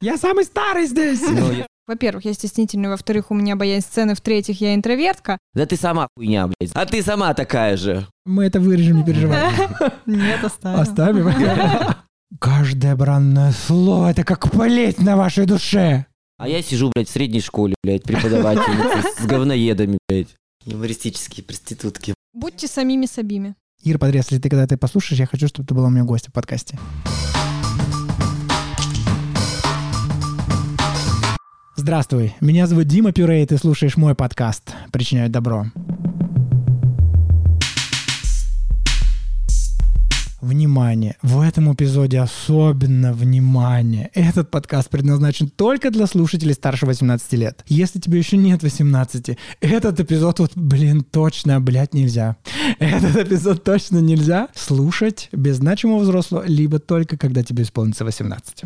[0.00, 1.20] Я самый старый здесь!
[1.22, 5.38] Ну, я- Во-первых, я стеснительная, во-вторых, у меня боязнь сцены, в-третьих, я интровертка.
[5.54, 6.70] Да ты сама хуйня, блядь.
[6.74, 8.06] А ты сама такая же.
[8.24, 9.50] Мы это вырежем, не переживай.
[10.06, 10.78] Нет, оставим.
[10.80, 11.32] Оставим.
[12.40, 16.06] Каждое бранное слово— это как болеть на вашей душе.
[16.36, 20.28] А я сижу, блядь, в средней школе, блядь, преподавательница с говноедами, блядь.
[20.64, 22.14] Юмористические проститутки.
[22.34, 23.56] Будьте самими собими.
[23.82, 26.30] Ира Подрез, если ты когда ты послушаешь, я хочу, чтобы ты была у меня гостем
[26.30, 26.78] в подкасте.
[31.88, 35.64] Здравствуй, меня зовут Дима Пюре, и ты слушаешь мой подкаст «Причиняют добро».
[40.42, 41.16] Внимание!
[41.22, 44.10] В этом эпизоде особенно внимание!
[44.12, 47.64] Этот подкаст предназначен только для слушателей старше 18 лет.
[47.68, 52.36] Если тебе еще нет 18, этот эпизод вот, блин, точно, блядь, нельзя.
[52.80, 58.64] Этот эпизод точно нельзя слушать без значимого взрослого, либо только когда тебе исполнится 18.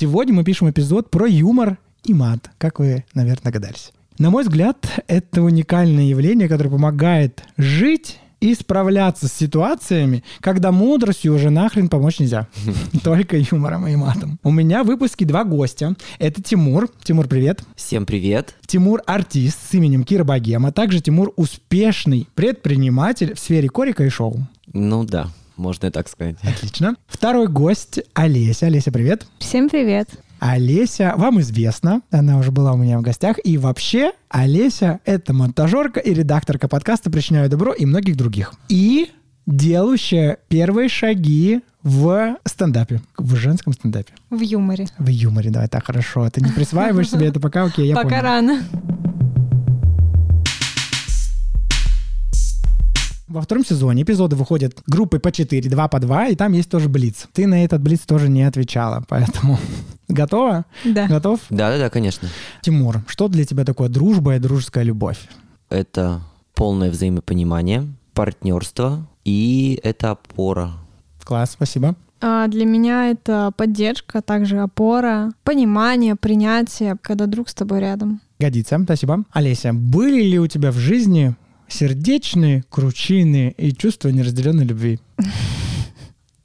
[0.00, 3.90] Сегодня мы пишем эпизод про юмор и мат, как вы, наверное, догадались.
[4.16, 11.34] На мой взгляд, это уникальное явление, которое помогает жить и справляться с ситуациями, когда мудростью
[11.34, 12.46] уже нахрен помочь нельзя.
[13.02, 14.38] Только юмором и матом.
[14.44, 15.96] У меня в выпуске два гостя.
[16.20, 16.88] Это Тимур.
[17.02, 17.64] Тимур, привет.
[17.74, 18.54] Всем привет.
[18.68, 20.70] Тимур– артист с именем Кира Богема.
[20.70, 24.46] Также Тимур– успешный предприниматель в сфере корика и шоу.
[24.72, 26.36] Ну да, можно и так сказать.
[26.42, 26.96] Отлично.
[27.06, 28.66] Второй гость– Олеся.
[28.66, 29.26] Олеся, привет.
[29.38, 30.08] Всем привет.
[30.40, 35.98] Олеся вам известна, она уже была у меня в гостях, и вообще Олеся— это монтажерка
[35.98, 38.52] и редакторка подкаста «Причиняю добро» и многих других.
[38.68, 39.10] И
[39.46, 44.12] делающая первые шаги в стендапе, в женском стендапе.
[44.30, 44.86] В юморе.
[44.98, 46.28] В юморе, давай так, хорошо.
[46.30, 48.22] Ты не присваиваешь себе это пока, окей, я Пока понял.
[48.22, 48.62] рано.
[53.28, 56.88] Во втором сезоне эпизоды выходят группой по 4, 2 по 2, и там есть тоже
[56.88, 57.28] блиц.
[57.34, 59.58] Ты на этот блиц тоже не отвечала, поэтому
[60.08, 60.64] готова?
[60.84, 61.06] Да.
[61.06, 61.40] Готов?
[61.50, 62.28] Да-да-да, конечно.
[62.62, 65.18] Тимур, что для тебя такое дружба и дружеская любовь?
[65.68, 66.22] Это
[66.54, 70.72] полное взаимопонимание, партнерство и это опора.
[71.22, 71.96] Класс, спасибо.
[72.22, 78.20] А для меня это поддержка, также опора, понимание, принятие, когда друг с тобой рядом.
[78.38, 79.24] Годится, спасибо.
[79.32, 81.36] Олеся, были ли у тебя в жизни
[81.68, 84.98] сердечные кручины и чувства неразделенной любви?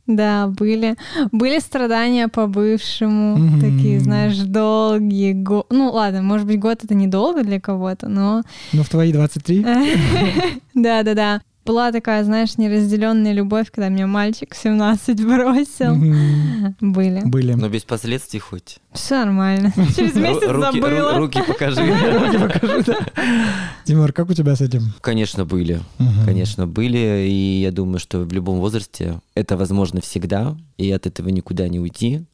[0.06, 0.95] Да, были,
[1.31, 3.61] были страдания по бывшему, Мгм.
[3.61, 8.84] такие, знаешь, долгие го- Ну ладно, может быть, год это недолго для кого-то, но Ну,
[8.84, 9.66] в твои 23?
[10.73, 11.41] да-да-да.
[11.66, 15.96] Была такая, знаешь, неразделенная любовь, когда меня мальчик в 17 бросил.
[16.81, 17.22] Были.
[17.24, 17.53] Были.
[17.53, 18.79] Но без последствий хоть.
[18.91, 19.72] Все нормально.
[19.96, 21.13] Через месяц руки, забыла.
[21.13, 21.81] ру- руки покажи.
[21.85, 22.97] Руки покажи, да.
[23.85, 24.94] Тимур, как у тебя с этим?
[25.00, 25.79] Конечно, были.
[26.25, 27.28] Конечно, были.
[27.29, 30.57] И я думаю, что в любом возрасте это возможно всегда.
[30.78, 32.25] И от этого никуда не уйти.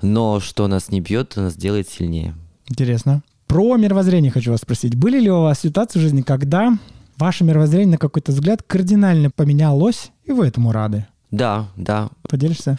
[0.00, 2.34] Но что нас не бьет, то нас делает сильнее.
[2.68, 3.22] Интересно.
[3.48, 4.94] Про мировоззрение хочу вас спросить.
[4.94, 6.78] Были ли у вас ситуации в жизни, когда
[7.20, 11.06] ваше мировоззрение на какой-то взгляд кардинально поменялось, и вы этому рады?
[11.30, 12.10] Да, да.
[12.28, 12.78] Поделишься?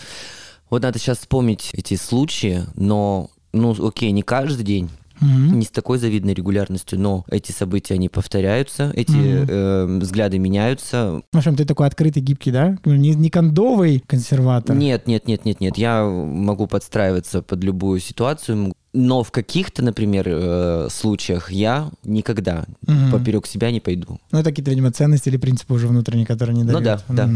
[0.69, 5.59] Вот надо сейчас вспомнить эти случаи, но, ну, окей, не каждый день, Мгм.
[5.59, 9.45] не с такой завидной регулярностью, но эти события, они повторяются, эти Мгм.
[9.47, 11.21] э, взгляды меняются.
[11.31, 12.77] В общем, ты такой открытый, гибкий, да?
[12.85, 14.75] Не, не кондовый консерватор.
[14.75, 20.25] Нет, нет, нет, нет, нет, я могу подстраиваться под любую ситуацию, но в каких-то, например,
[20.27, 23.11] э, случаях я никогда Мгм.
[23.11, 24.19] поперек себя не пойду.
[24.31, 26.83] Ну, это какие-то, видимо, ценности или принципы уже внутренние, которые не Ну дают.
[27.07, 27.29] да, да.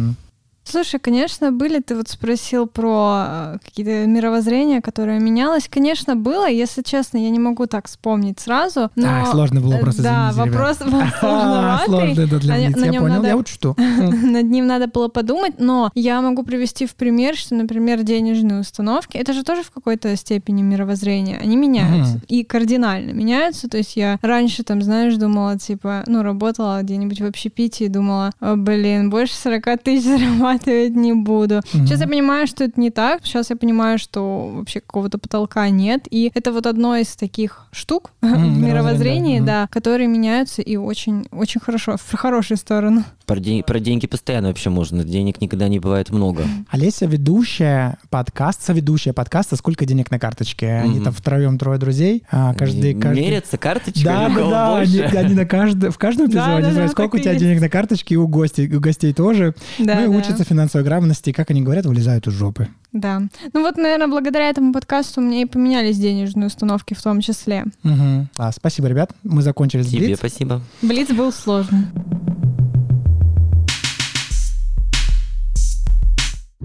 [0.67, 5.67] Слушай, конечно, были, ты вот спросил про э, какие-то мировоззрения, которое менялось.
[5.69, 8.89] Конечно, было, если честно, я не могу так вспомнить сразу.
[8.95, 11.85] Но, А, сложно было э, просто, Да, извините, вопрос был А, сложноватый.
[11.85, 13.75] Сложно это для на Я понял, я учту.
[13.77, 19.17] Над ним надо было подумать, но я могу привести в пример, что, например, денежные установки,
[19.17, 23.69] это же тоже в какой-то степени мировоззрения, они меняются и кардинально меняются.
[23.69, 28.31] То есть я раньше там, знаешь, думала, типа, ну, работала где-нибудь в общепите и думала,
[28.39, 30.05] «О, блин, больше 40 тысяч
[30.55, 31.61] зарабатывать не буду.
[31.73, 31.88] Мгм.
[31.88, 33.25] Сейчас я понимаю, что это не так.
[33.25, 36.07] Сейчас я понимаю, что вообще какого-то потолка нет.
[36.09, 39.45] И это вот одно из таких штук в мировоззрение, мировоззрении, да.
[39.45, 43.03] да, которые меняются и очень, очень хорошо, в хорошую сторону.
[43.25, 46.44] Про, день- про деньги постоянно вообще можно, денег никогда не бывает много.
[46.69, 50.75] Олеся ведущая подкаст, соведущая подкаста «Сколько денег на карточке?».
[50.75, 52.24] Они там втроем трое друзей.
[52.30, 53.21] а Каждый, каждый...
[53.21, 57.15] Мерятся карточкой, Да, да, да, они, они на каждом, в каждом эпизоде да, да, сколько
[57.15, 57.44] у тебя есть.
[57.44, 59.56] денег на карточке, и у гостей, у гостей тоже.
[59.80, 60.18] Да, ну и да.
[60.18, 62.69] учатся финансовой грамотности, как они говорят, вылезают из жопы.
[62.94, 63.21] Да.
[63.53, 67.65] Ну вот, наверное, благодаря этому подкасту у меня и поменялись денежные установки в том числе.
[67.83, 68.30] Мгм.
[68.38, 69.12] А, спасибо, ребят.
[69.24, 70.18] Мы закончили с Тебе Блиц.
[70.19, 70.62] спасибо.
[70.81, 71.88] Блиц был сложный.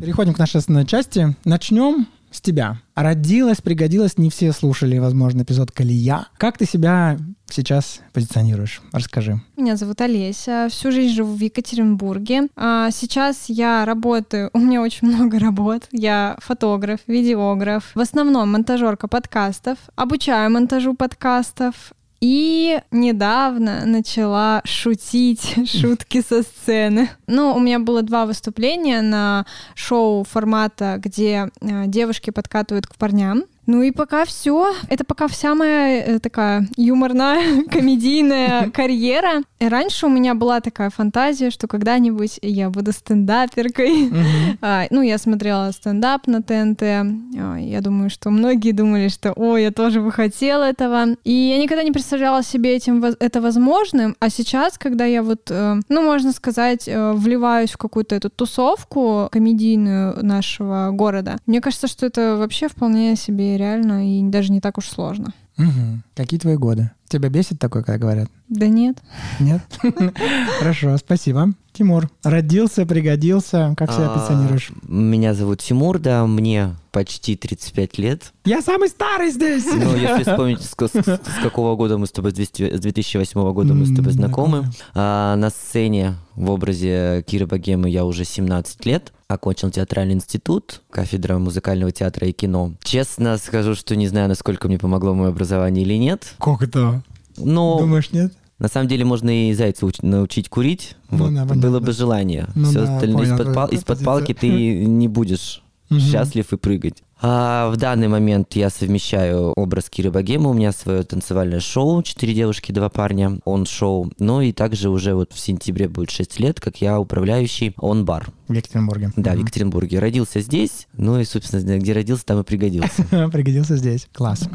[0.01, 1.37] Переходим к нашей основной части.
[1.45, 2.81] Начнем с тебя.
[2.95, 6.27] Родилась, пригодилась, не все слушали, возможно, эпизод «Колея».
[6.37, 7.19] Как ты себя
[7.49, 8.81] сейчас позиционируешь?
[8.93, 9.41] Расскажи.
[9.57, 12.49] Меня зовут Олеся, всю жизнь живу в Екатеринбурге.
[12.57, 15.85] А сейчас я работаю, у меня очень много работ.
[15.93, 26.23] Я фотограф, видеограф, в основном монтажерка подкастов, обучаю монтажу подкастов, и недавно начала шутить шутки
[26.23, 27.09] со сцены.
[27.27, 33.45] Ну, у меня было два выступления на шоу формата, где э, девушки подкатывают к парням.
[33.71, 34.75] Ну и пока все.
[34.89, 39.45] Это пока вся моя э, такая юморная, комедийная карьера.
[39.61, 44.11] И раньше у меня была такая фантазия, что когда-нибудь я буду стендаперкой.
[44.63, 46.83] А, ну, я смотрела стендап на ТНТ.
[46.83, 51.15] А, я думаю, что многие думали, что «О, я тоже бы хотела этого».
[51.25, 54.17] И я никогда не представляла себе этим, это возможным.
[54.19, 59.29] А сейчас, когда я вот, э, ну, можно сказать, э, вливаюсь в какую-то эту тусовку
[59.31, 64.79] комедийную нашего города, мне кажется, что это вообще вполне себе реально и даже не так
[64.79, 65.33] уж сложно.
[65.59, 66.01] Угу.
[66.15, 66.91] Какие твои годы?
[67.09, 68.31] Тебя бесит такое, когда говорят?
[68.49, 68.99] Да нет.
[69.39, 69.61] Нет?
[70.59, 71.53] Хорошо, спасибо.
[71.73, 73.75] Тимур, родился, пригодился.
[73.77, 74.71] Как себя А, позиционируешь?
[74.87, 78.33] Меня зовут Тимур, да, мне почти 35 лет.
[78.45, 79.65] Я самый старый здесь!
[79.67, 83.53] Ну, если вспомнить, с, с- с какого года мы с тобой, с 200 с 2008
[83.53, 84.71] года мы с тобой знакомы.
[84.95, 89.13] А, на сцене в образе Киры Богемы я уже 17 лет.
[89.29, 92.73] Окончил театральный институт, кафедра музыкального театра и кино.
[92.83, 96.35] Честно скажу, что не знаю, насколько мне помогло мое образование или нет.
[96.41, 97.05] Как это?
[97.37, 98.33] Но Думаешь, нет?
[98.61, 100.97] На самом деле можно и зайца уч- научить курить.
[101.11, 101.57] Ну Вот, да, понятно.
[101.69, 102.47] было бы желание.
[102.55, 104.49] Ну Все да, остальное понял из-под, пал- из-под палки ты
[104.87, 105.99] не будешь Мгм.
[106.01, 107.03] счастлив и прыгать.
[107.23, 110.49] А в данный момент я совмещаю образ Киры Богемы.
[110.51, 114.11] У меня свое танцевальное шоу «Четыре девушки, два парня», он шоу.
[114.21, 118.29] Ну и также уже вот в сентябре будет 6 лет, как я управляющий он бар.
[118.47, 119.11] В Екатеринбурге.
[119.17, 119.39] Да, в.
[119.41, 119.99] Екатеринбурге.
[119.99, 123.03] Родился здесь, ну и, собственно, где родился, там и пригодился.
[123.33, 124.07] Пригодился здесь.
[124.13, 124.49] Класс.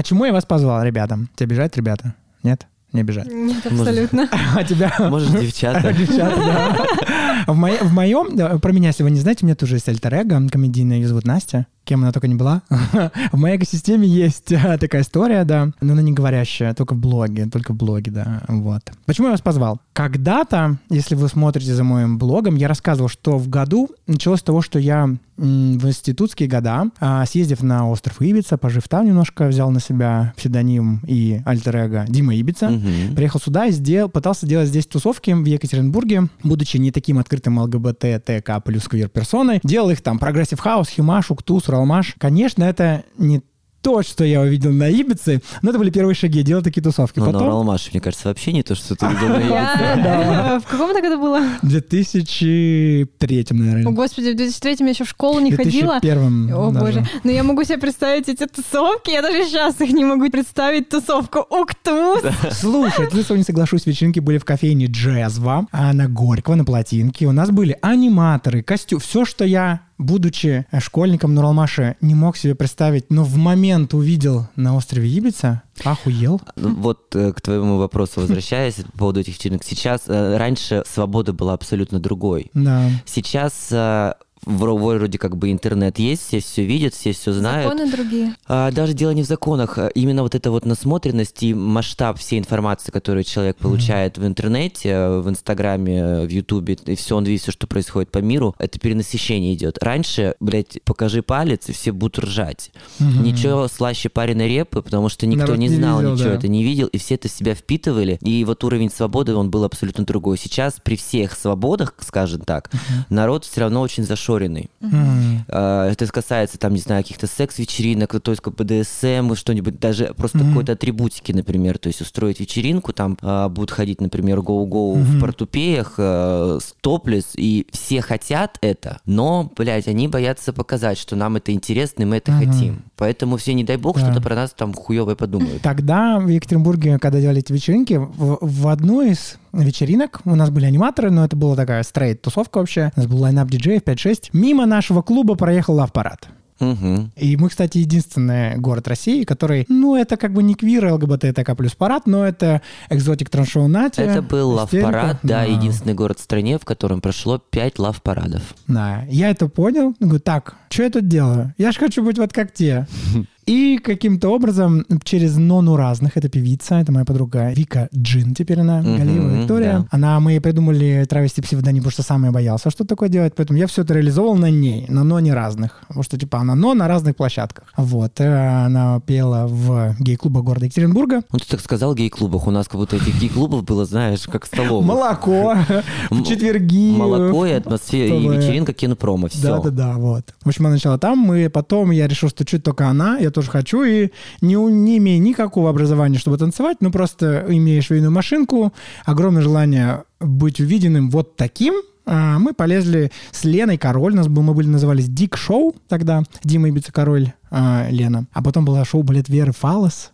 [0.00, 1.18] Почему я вас позвал, ребята?
[1.36, 2.14] Тебя обижают ребята?
[2.42, 2.66] Нет?
[2.94, 3.30] Не обижают.
[3.30, 4.30] Нет, абсолютно.
[4.56, 4.90] А тебя...
[4.98, 5.92] Может, девчата?
[5.92, 7.44] Девчата, да.
[7.46, 10.96] В, моем, да, про меня, если вы не знаете, у меня тоже есть альтер-эго комедийная,
[10.96, 12.62] ее зовут Настя, кем она только не была.
[13.32, 17.46] В моей экосистеме есть а, такая история, да, но она не говорящая, только в блоге,
[17.46, 18.82] только в блоге, да, вот.
[19.06, 19.80] Почему я вас позвал?
[19.92, 24.62] Когда-то, если вы смотрите за моим блогом, я рассказывал, что в году началось с того,
[24.62, 29.80] что я в институтские года, а, съездив на остров Ибица, пожив там немножко, взял на
[29.80, 33.16] себя псевдоним и альтер-эго Дима Ибица, Мгм.
[33.16, 38.60] Приехал сюда и сделал, пытался делать здесь тусовки в Екатеринбурге, будучи не таким открытым ЛГБТК
[38.60, 39.60] плюс квир персоной.
[39.64, 42.14] Делал их там progressive house, Химмаш, Уктус, Уралмаш.
[42.18, 43.40] Конечно, это не
[43.82, 47.18] то, что я увидел на Ибице, но это были первые шаги, делать такие тусовки.
[47.18, 50.60] Ну, Потом, Ну Уралмаш, мне кажется, вообще не то, что ты видел на Ибице.
[50.66, 51.40] В каком это году было?
[51.62, 53.92] в 2003, О, наверное.
[53.92, 55.98] господи, в 2003 я еще в школу не В ходила.
[56.00, 57.06] 2001 О боже.
[57.24, 59.10] Но я могу себе представить эти тусовки.
[59.12, 60.88] Я даже сейчас их не могу представить.
[60.90, 62.20] Тусовку Уктус.
[62.52, 66.64] Слушай, ты с тобой не соглашусь, вечеринки были в кофейне Джезва, а на Горького, на
[66.64, 67.26] Плотинке.
[67.26, 73.10] У нас были аниматоры, костюм, все, что я будучи школьником Нуралмаша, не мог себе представить,
[73.10, 76.40] но в момент увидел на острове Ибица, охуел.
[76.56, 79.62] Ну, Вот э, к твоему вопросу возвращаясь по поводу этих вечеринок.
[79.64, 82.50] Сейчас, э, раньше свобода была абсолютно другой.
[82.54, 82.90] Да.
[83.04, 87.72] Сейчас э, вроде как бы интернет есть, все все видят, все все знают.
[87.72, 88.34] Законы другие.
[88.46, 92.38] А, даже дело не в законах, а именно вот эта вот насмотренность и масштаб всей
[92.38, 97.24] информации, которую человек получает в интернете, э, в Инстаграме, э, в Ютубе, и все, он
[97.24, 99.82] видит все, что происходит по миру, это перенасыщение идет.
[99.82, 102.72] Раньше, блядь, покажи палец, и все будут ржать.
[102.98, 103.22] Мгм.
[103.22, 106.34] Ничего слаще пареной репы, потому что никто Народ не не знал видел, ничего, да.
[106.36, 108.18] это не видел, и все это в себя впитывали.
[108.22, 110.38] И вот уровень свободы, он был абсолютно другой.
[110.38, 112.70] Сейчас при всех свободах, скажем так,
[113.08, 114.29] народ все равно очень зашоренный.
[114.38, 115.44] Мгм.
[115.48, 120.48] А, Это касается, там, не знаю, каких-то секс-вечеринок, то есть БДСМ, что-нибудь, даже просто Мгм.
[120.48, 125.04] какой-то атрибутики, например, то есть устроить вечеринку, там а, будут ходить, например, гоу-гоу Мгм.
[125.04, 131.16] в портупеях, а, с топлес, и все хотят это, но, блядь, они боятся показать, что
[131.16, 132.46] нам это интересно, и мы это Мгм.
[132.46, 132.82] хотим.
[132.96, 134.02] Поэтому все, не дай бог, Да.
[134.06, 135.62] что-то про нас там хуёвое подумают.
[135.62, 140.66] Тогда в Екатеринбурге, когда делали эти вечеринки, в, в одной из вечеринок у нас были
[140.66, 142.92] аниматоры, но это была такая стрейт-тусовка вообще.
[142.96, 144.19] У нас был лайнап диджеев 5-6.
[144.32, 146.28] Мимо нашего клуба проехал лав-парад.
[146.60, 147.10] Мгм.
[147.16, 151.54] И мы, кстати, единственный город России, который, ну, это как бы не квир, ЛГБТ, ТК
[151.54, 152.60] плюс парад, но это
[152.90, 154.00] экзотик траншоу Нати.
[154.00, 158.42] Это был лав-парад, да, единственный город в стране, в котором прошло пять лав-парадов.
[158.68, 159.94] Да, я это понял.
[159.98, 161.54] Говорю, так, что я тут делаю?
[161.56, 162.86] Я же хочу быть вот как те.
[163.46, 168.80] И каким-то образом через Нону разных, это певица, это моя подруга Вика Джин, теперь она,
[168.80, 169.72] Мгм, Галиева Виктория.
[169.80, 169.86] да.
[169.90, 173.66] Она, мы придумали травести псевдоним, потому что сам я боялся что такое делать, поэтому я
[173.66, 175.80] все это реализовал на ней, на Ноне разных.
[175.88, 177.64] Потому что, типа, она Но на разных площадках.
[177.76, 178.20] Вот.
[178.20, 181.22] э, Она пела в гей-клубах города Екатеринбурга.
[181.32, 182.46] Ну, ты так сказал гей-клубах.
[182.46, 184.86] У нас как будто этих гей-клубов было, знаешь, как столовых.
[184.86, 185.56] Молоко
[186.10, 186.96] в четверги.
[186.96, 189.28] Молоко и атмосфера, и вечеринка кинопрома.
[189.28, 189.42] Все.
[189.42, 190.34] Да, да, да, вот.
[190.42, 193.50] В общем, она начала там, мы потом я решил, что чуть только она, я тоже
[193.50, 194.10] хочу, и
[194.40, 198.72] не, не имея никакого образования, чтобы танцевать, ну просто имея швейную машинку,
[199.04, 201.74] огромное желание быть увиденным вот таким,
[202.06, 206.68] а, мы полезли с Леной Король, нас был, мы были назывались Дик Шоу тогда, Дима
[206.68, 208.26] Ибица Король, а, Лена.
[208.32, 210.10] А потом было шоу балет Веры Фалос.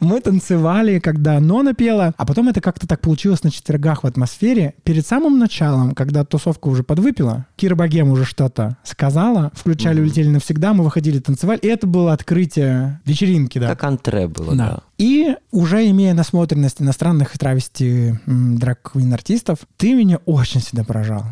[0.00, 4.74] Мы танцевали, когда Нона пела, а потом это как-то так получилось на четвергах в атмосфере.
[4.84, 10.72] Перед самым началом, когда тусовка уже подвыпила, Кира Богем уже что-то сказала, включали «Улетели навсегда»,
[10.72, 13.68] мы выходили танцевать, и это было открытие вечеринки, да.
[13.68, 14.80] Как антре было, Да.
[14.98, 21.24] И уже имея насмотренность иностранных травести драг-квин артистов, ты меня очень всегда поражал.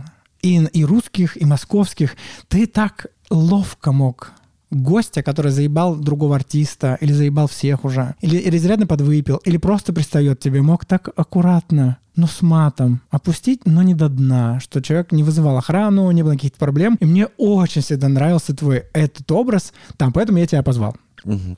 [0.42, 2.14] И, и русских, и московских.
[2.48, 4.32] Ты так ловко мог
[4.70, 9.92] гостя, который заебал другого артиста, или заебал всех уже, или, или изрядно подвыпил, или просто
[9.92, 15.12] пристает тебе, мог так аккуратно, но с матом опустить, но не до дна, что человек
[15.12, 16.96] не вызывал охрану, не было каких-то проблем.
[17.00, 20.96] И мне очень всегда нравился твой этот образ там, поэтому я тебя позвал.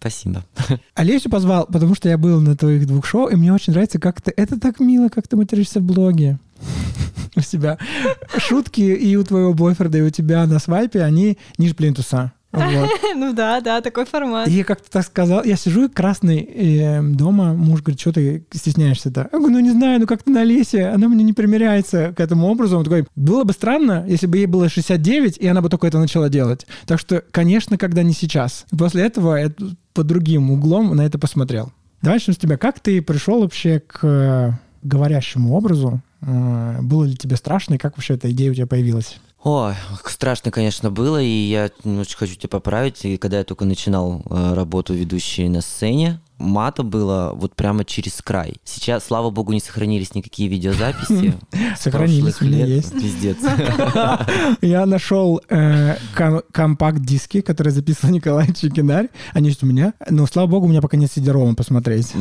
[0.00, 0.44] Спасибо.
[0.94, 4.20] Олесю позвал, потому что я был на твоих двух шоу, и мне очень нравится, как
[4.20, 4.32] ты...
[4.36, 6.38] Это так мило, как ты материшься в блоге.
[7.36, 7.78] У себя
[8.38, 12.32] шутки и у твоего бойфреда, и у тебя на свайпе, они ниже плинтуса.
[12.52, 12.90] Вот.
[13.14, 14.48] Ну да, да, такой формат.
[14.48, 18.44] И я как-то так сказал, я сижу и красный э, дома, муж говорит, что ты
[18.52, 19.28] стесняешься-то?
[19.32, 22.46] Я говорю, ну не знаю, ну как-то на Лесе, она мне не примеряется к этому
[22.48, 22.78] образу.
[22.78, 25.98] Он такой, было бы странно, если бы ей было 69, и она бы только это
[25.98, 26.66] начала делать.
[26.86, 28.66] Так что, конечно, когда не сейчас.
[28.76, 29.52] После этого я
[29.92, 31.72] под другим углом на это посмотрел.
[32.02, 32.56] Давай начнем с тебя.
[32.56, 34.52] Как ты пришел вообще к э,
[34.82, 36.00] говорящему образу?
[36.22, 39.18] Э, Было ли тебе страшно, и как вообще эта идея у тебя появилась?
[39.50, 39.72] Ой,
[40.04, 43.02] страшно, конечно, было, и я немножечко хочу тебя поправить.
[43.06, 48.20] И когда я только начинал э, работу ведущей на сцене, мата было вот прямо через
[48.20, 48.56] край.
[48.62, 51.32] Сейчас, слава богу, не сохранились никакие видеозаписи.
[51.78, 52.84] Сохранились, у меня лет.
[52.84, 52.92] есть.
[52.92, 53.38] Пиздец.
[54.60, 59.08] Я нашел э, ком- компакт-диски, которые записывал Николай Чекинарь.
[59.32, 59.94] Они есть у меня.
[60.10, 62.12] Но, слава богу, у меня пока нет CD-ROM посмотреть.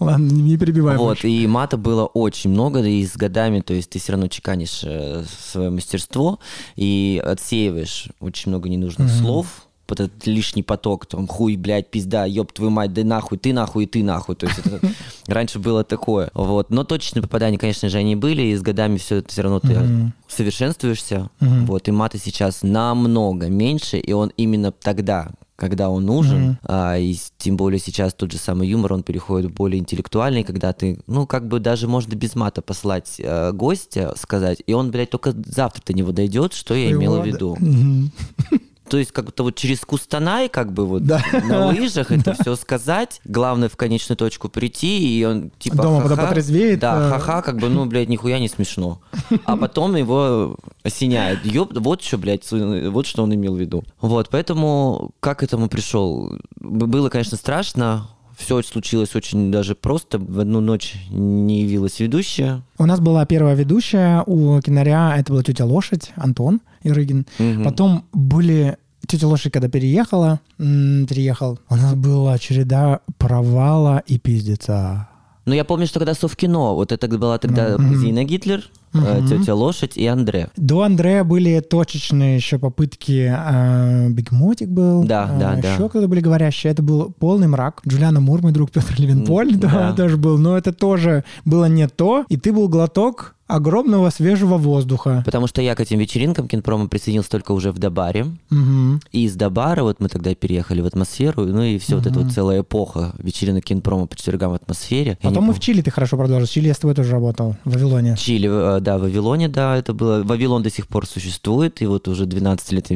[0.00, 1.28] Ладно, не, перебивай Вот, больше.
[1.28, 5.24] и мата было очень много, и с годами, то есть ты все равно чеканишь э,
[5.50, 6.38] свое мастерство
[6.76, 9.18] и отсеиваешь очень много ненужных Мгм.
[9.18, 9.46] слов,
[9.88, 13.86] вот этот лишний поток, там, хуй, блядь, пизда, ёб твою мать, да нахуй, ты нахуй,
[13.86, 14.36] ты нахуй.
[14.36, 14.80] То есть это
[15.26, 16.30] раньше было такое.
[16.32, 16.70] Вот.
[16.70, 19.78] Но точные попадания, конечно же, они были, и с годами все это все равно ты
[19.80, 20.12] Мгм.
[20.28, 21.28] совершенствуешься.
[21.40, 21.66] Мгм.
[21.66, 26.58] Вот, и мата сейчас намного меньше, и он именно тогда, когда он нужен, Мгм.
[26.64, 30.72] а, и тем более сейчас тот же самый юмор, он переходит в более интеллектуальный, когда
[30.72, 35.10] ты, ну, как бы даже можно без мата послать э, гостя, сказать, и он, блядь,
[35.10, 37.56] только завтра до него дойдет, что я имела в виду.
[37.60, 38.10] Мгм.
[38.90, 41.22] То есть как-то вот через Кустанай, как бы вот Да.
[41.48, 46.18] на лыжах это все сказать, главное в конечную точку прийти, и он типа Дома потом
[46.26, 47.10] потрезвеет, Да, э.
[47.10, 49.00] ха-ха, как бы, ну, блядь, нихуя не смешно.
[49.44, 51.44] А потом его осеняет.
[51.46, 53.84] Ёб, вот что, блядь, вот что он имел в виду.
[54.00, 56.36] Вот, поэтому как к этому пришел?
[56.58, 58.08] Было, конечно, страшно,
[58.40, 60.18] все случилось очень даже просто.
[60.18, 62.62] В одну ночь не явилась ведущая.
[62.78, 67.26] У нас была первая ведущая у кинаря, это была тетя Лошадь, Антон Ирыгин.
[67.38, 67.64] Мгм.
[67.64, 75.08] Потом были тетя Лошадь, когда переехала, переехал, у нас была череда провала и пиздеца.
[75.46, 77.76] Ну, я помню, что когда Совкино, вот это была тогда.
[77.76, 79.26] Зина Гитлер, э, Мгм.
[79.28, 80.48] тетя Лошадь и Андре.
[80.56, 83.32] До Андрея были точечные еще попытки.
[83.34, 85.04] э, Бигмотик был.
[85.04, 85.72] Да, да, да.
[85.74, 86.72] Еще кто-то были говорящие.
[86.72, 87.80] Это был полный мрак.
[87.86, 89.92] Джулиана Мур, мой друг Петр Левинполь, да, да.
[89.92, 90.38] тоже был.
[90.38, 92.24] Но это тоже было не то.
[92.28, 95.22] И ты был глоток огромного свежего воздуха.
[95.24, 98.26] Потому что я к этим вечеринкам кинпрома присоединился только уже в Добаре.
[98.50, 99.00] Мгм.
[99.12, 102.32] И из Добара вот мы тогда переехали в атмосферу, ну и все вот эта вот
[102.32, 105.18] целая эпоха вечеринок кинпрома по четвергам в атмосфере.
[105.22, 106.46] Потом мы в Чили ты хорошо продолжил.
[106.46, 107.56] В Чили я с тобой тоже работал.
[107.64, 108.16] В Вавилоне.
[108.16, 110.22] Чили, э, да, в Вавилоне, да, это было.
[110.22, 112.86] Вавилон до сих пор существует, и вот уже 12 лет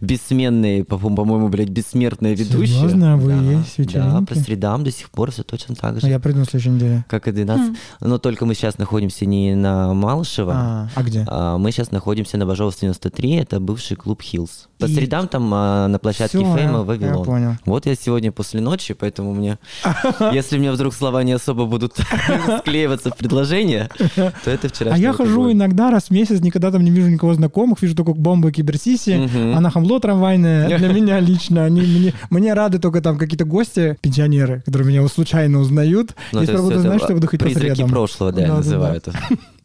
[0.00, 2.78] бессменные, по- по-моему, блядь, бессмертные ведущие.
[2.78, 3.16] Серьезно?
[3.16, 4.34] Вы да, есть Да, вечеринки?
[4.34, 6.00] по средам до сих пор все точно так же.
[6.02, 7.04] Ну, Я приду на следующей неделе.
[7.08, 7.76] Как и 12.
[8.00, 10.52] Но только мы сейчас находимся не на Малышева.
[10.54, 11.24] А, а где?
[11.28, 14.68] А, Мы сейчас находимся на Бажова 93, это бывший клуб Хиллз.
[14.78, 17.18] По И- средам там а, на площадке Всё, Фейма я- Вавилон.
[17.18, 17.52] Я понял.
[17.66, 19.58] Вот я сегодня после ночи, поэтому мне,
[20.32, 21.96] если мне вдруг слова не особо будут
[22.60, 24.92] склеиваться в предложение, то это вчера.
[24.94, 28.12] А я хожу иногда раз в месяц, никогда там не вижу никого знакомых, вижу только
[28.14, 31.64] бомбы киберсиси, она хамло трамвайное для меня лично.
[31.64, 36.14] Они мне, мне рады только там какие-то гости, пенсионеры, которые меня случайно узнают.
[36.32, 38.62] Ну, Если это знать, что я буду ходить по Призраки прошлого, да, я Да-да-да.
[38.64, 39.12] называю это.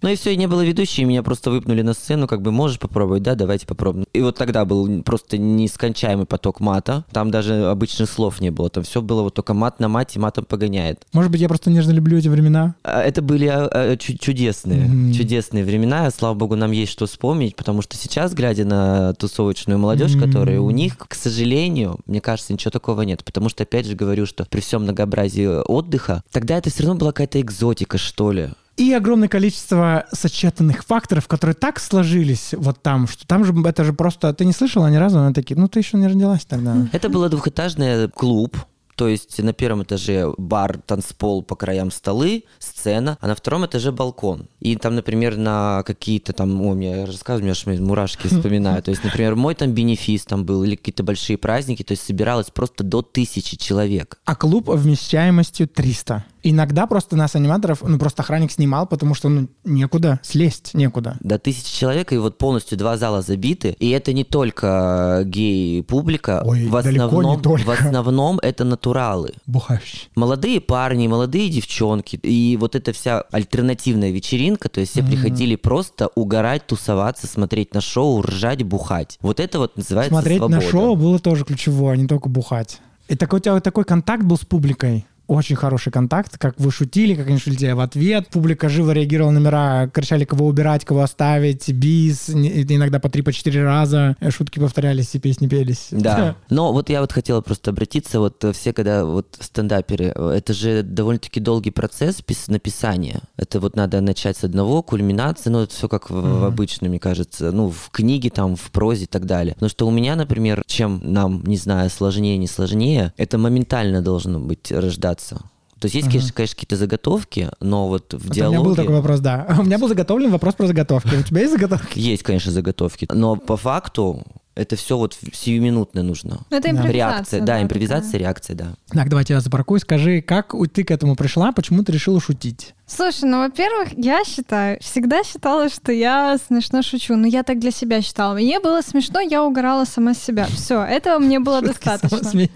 [0.06, 2.78] Ну и все, и не было ведущей, меня просто выпнули на сцену, как бы можешь
[2.78, 4.06] попробовать, да, давайте попробуем.
[4.14, 8.84] И вот тогда был просто нескончаемый поток мата, там даже обычных слов не было, там
[8.84, 11.02] все было вот только мат на мате, матом погоняет.
[11.12, 12.76] Может быть, я просто нежно люблю эти времена.
[12.84, 15.12] А Это были а, а, чу- чудесные, Мгм.
[15.12, 16.12] чудесные времена.
[16.12, 20.22] Слава богу, нам есть что вспомнить, потому что сейчас, глядя на тусовочную молодежь, Мгм.
[20.28, 23.24] которая у них, к сожалению, мне кажется, ничего такого нет.
[23.24, 27.12] Потому что, опять же, говорю, что при всем многообразии отдыха, тогда это все равно была
[27.12, 28.50] какая-то экзотика, что ли.
[28.78, 33.94] И огромное количество сочетанных факторов, которые так сложились вот там, что там же это же
[33.94, 34.34] просто...
[34.34, 35.20] Ты не слышала ни разу?
[35.20, 36.76] Она такие, ну ты еще не родилась тогда.
[36.92, 38.58] Это был двухэтажный клуб,
[38.96, 43.92] то есть на первом этаже бар, танцпол, по краям столы, сцена, а на втором этаже
[43.92, 44.48] балкон.
[44.62, 48.82] И там, например, на какие-то там, о, мне рассказывают, у меня аж мурашки вспоминаю.
[48.82, 52.50] То есть, например, мой там бенефис там был, или какие-то большие праздники, то есть собиралось
[52.52, 54.18] просто до тысячи человек.
[54.26, 56.24] А клуб вмещаемостью 300.
[56.48, 61.18] Иногда просто нас, аниматоров, ну просто охранник снимал, потому что ну некуда, слезть некуда.
[61.20, 63.76] До тысячи человек, и вот полностью два зала забиты.
[63.80, 67.66] И это не только гей-публика, Ой, в, далеко не основном, только.
[67.66, 69.34] в основном это натуралы.
[69.48, 70.10] Бухающий.
[70.16, 72.18] Молодые парни, молодые девчонки.
[72.18, 77.82] И вот эта вся альтернативная вечеринка, то есть все приходили просто угорать, тусоваться, смотреть на
[77.82, 79.18] шоу, ржать, бухать.
[79.22, 80.62] Вот это вот называется Смотреть свобода.
[80.64, 82.82] на шоу было тоже ключевое, а не только бухать.
[83.08, 85.06] И такой, у тебя такой контакт был с публикой.
[85.28, 88.28] Очень хороший контакт, как вы шутили, как они шутили в ответ.
[88.30, 93.34] Публика живо реагировала на номера, кричали, кого убирать, кого оставить, бис, иногда по три, по
[93.34, 94.16] четыре раза.
[94.20, 95.88] Э, Шутки повторялись и песни пелись.
[95.92, 96.36] Да.
[96.50, 100.54] Но вот я вот хотела просто обратиться, вот э, все, когда вот стендаперы, э, это
[100.54, 103.22] же довольно-таки долгий процесс пис- написания.
[103.38, 107.00] Это вот надо начать с одного, кульминации, ну это все как в, в обычном, мне
[107.00, 109.54] кажется, ну в книге там, в прозе и так далее.
[109.56, 114.40] Потому что у меня, например, чем нам, не знаю, сложнее, не сложнее, это моментально должно
[114.40, 115.15] быть рождаться.
[115.20, 118.76] То есть есть, конечно, конечно, какие-то заготовки, но вот в Вот У меня был диалоге...
[118.82, 119.56] такой вопрос, да.
[119.60, 121.16] У меня был заготовлен вопрос про заготовки.
[121.16, 122.00] У тебя есть заготовки?
[122.00, 124.24] Есть, конечно, заготовки, но по факту
[124.56, 126.40] это все вот сиюминутно нужно.
[126.50, 126.78] Ну, это Да.
[126.78, 126.94] импровизация.
[126.94, 127.64] Реакция, да, такая.
[127.64, 128.68] импровизация, реакция, да.
[128.90, 129.82] Так, давайте я запаркую.
[129.82, 131.52] Скажи, как у- ты к этому пришла?
[131.52, 132.74] Почему ты решила шутить?
[132.88, 137.18] Слушай, ну, во-первых, я считаю, всегда считала, что я смешно шучу.
[137.18, 138.36] Но я так для себя считала.
[138.36, 140.46] Мне было смешно, я угорала сама себя.
[140.46, 142.48] Все, этого мне было достаточно.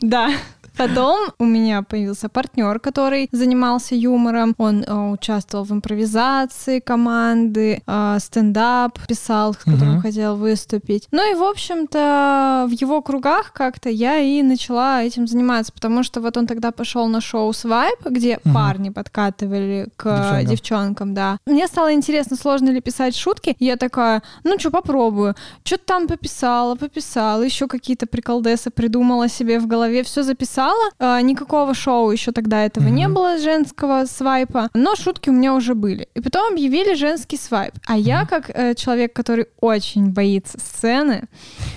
[0.00, 0.30] Да.
[0.78, 4.54] Потом у меня появился партнер, который занимался юмором.
[4.58, 10.02] Он э, участвовал в импровизации команды, э, стендап писал, с которым Мгм.
[10.02, 11.08] хотел выступить.
[11.10, 16.20] Ну и, в общем-то, в его кругах как-то я и начала этим заниматься, потому что
[16.20, 18.54] вот он тогда пошел на шоу «Свайп», где Мгм.
[18.54, 20.46] парни подкатывали к Девчонкам.
[20.46, 21.38] девчонкам, да.
[21.46, 23.56] Мне стало интересно, сложно ли писать шутки.
[23.58, 25.34] Я такая, ну что, попробую.
[25.64, 30.67] Что-то там пописала, пописала, еще какие-то приколдесы придумала себе в голове, все записала.
[30.98, 33.14] А, никакого шоу еще тогда этого не Мгм.
[33.14, 36.08] было женского свайпа, но шутки у меня уже были.
[36.14, 37.74] И потом объявили женский свайп.
[37.86, 41.24] А я, как э, человек, который очень боится сцены,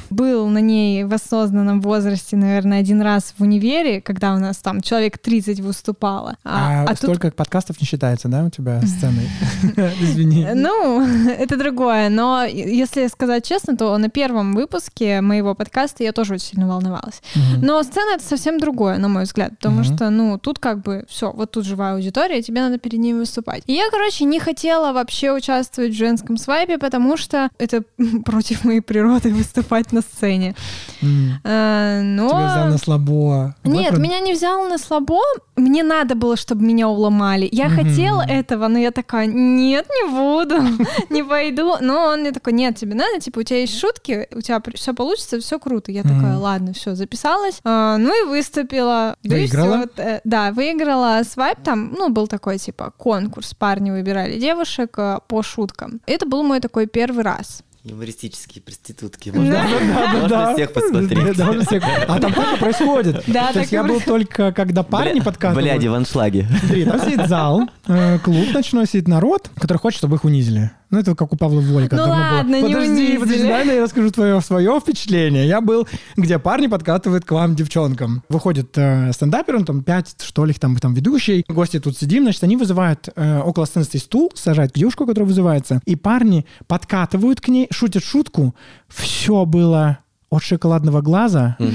[0.10, 4.82] был на ней в осознанном возрасте, наверное, один раз в универе, когда у нас там
[4.82, 6.36] человек 30 выступало.
[6.44, 9.30] А, а тут столько подкастов не считается, да, у тебя сценой?
[10.02, 10.48] Извини.
[10.54, 12.10] Ну, это другое.
[12.10, 17.22] Но если сказать честно, то на первом выпуске моего подкаста я тоже очень сильно волновалась.
[17.62, 19.84] Но сцена это совсем другое, на мой взгляд, потому Мгм.
[19.84, 23.64] что, ну, тут как бы все, вот тут живая аудитория, тебе надо перед ними выступать.
[23.68, 27.84] И я, короче, не хотела вообще участвовать в женском свайпе, потому что это
[28.26, 30.56] против моей природы выступать на сцене.
[31.44, 32.30] Э, Но...
[32.30, 33.56] Тебя взял на слабо.
[33.64, 35.20] Нет, меня не взял на слабо.
[35.56, 37.48] Мне надо было, чтобы меня уломали.
[37.52, 40.56] Я хотела этого, но я такая, нет, не буду,
[41.10, 41.76] не пойду.
[41.82, 44.94] Но он мне такой, нет, тебе надо, типа, у тебя есть шутки, у тебя все
[44.94, 45.92] получится, все круто.
[45.92, 47.60] Я такая, ладно, все, записалась.
[47.64, 48.71] А, ну и выступила.
[48.72, 49.78] Да и Выиграла?
[49.78, 51.60] Вот, э, Да, выиграла свайп.
[51.64, 53.54] Там, ну, был такой, типа, конкурс.
[53.54, 56.02] Парни выбирали девушек э, по шуткам.
[56.06, 57.64] Это был мой такой первый раз.
[57.84, 59.32] Юмористические проститутки.
[59.32, 59.40] Да.
[59.40, 60.54] Можно, Да, можно да.
[60.54, 61.36] всех посмотреть.
[61.38, 61.84] Да, можно всех.
[62.08, 63.24] А там тоже происходит.
[63.26, 65.68] Да, То есть я был только, когда парни Бля- подкатывают.
[65.68, 66.48] Бляди в аншлаге.
[66.60, 70.70] Смотри, там сидит зал, э, клуб ночной, сидит народ, который хочет, чтобы их унизили.
[70.92, 71.96] Ну, это как у Павла Волька.
[71.96, 72.24] Ну давно было.
[72.34, 73.18] ладно, не Подожди, унизили.
[73.18, 75.48] подожди, дай я расскажу твое, свое впечатление.
[75.48, 78.24] Я был, где парни подкатывают к вам, девчонкам.
[78.30, 81.46] Выходит э, стендапер, он там пять, что ли, там, там ведущий.
[81.48, 85.96] Гости тут сидим, значит, они вызывают э, около сцены стул, сажают девушку, которая вызывается, и
[85.96, 88.54] парни подкатывают к ней, шутят шутку.
[88.90, 90.00] Все было
[90.30, 91.72] от шоколадного глаза Мгм.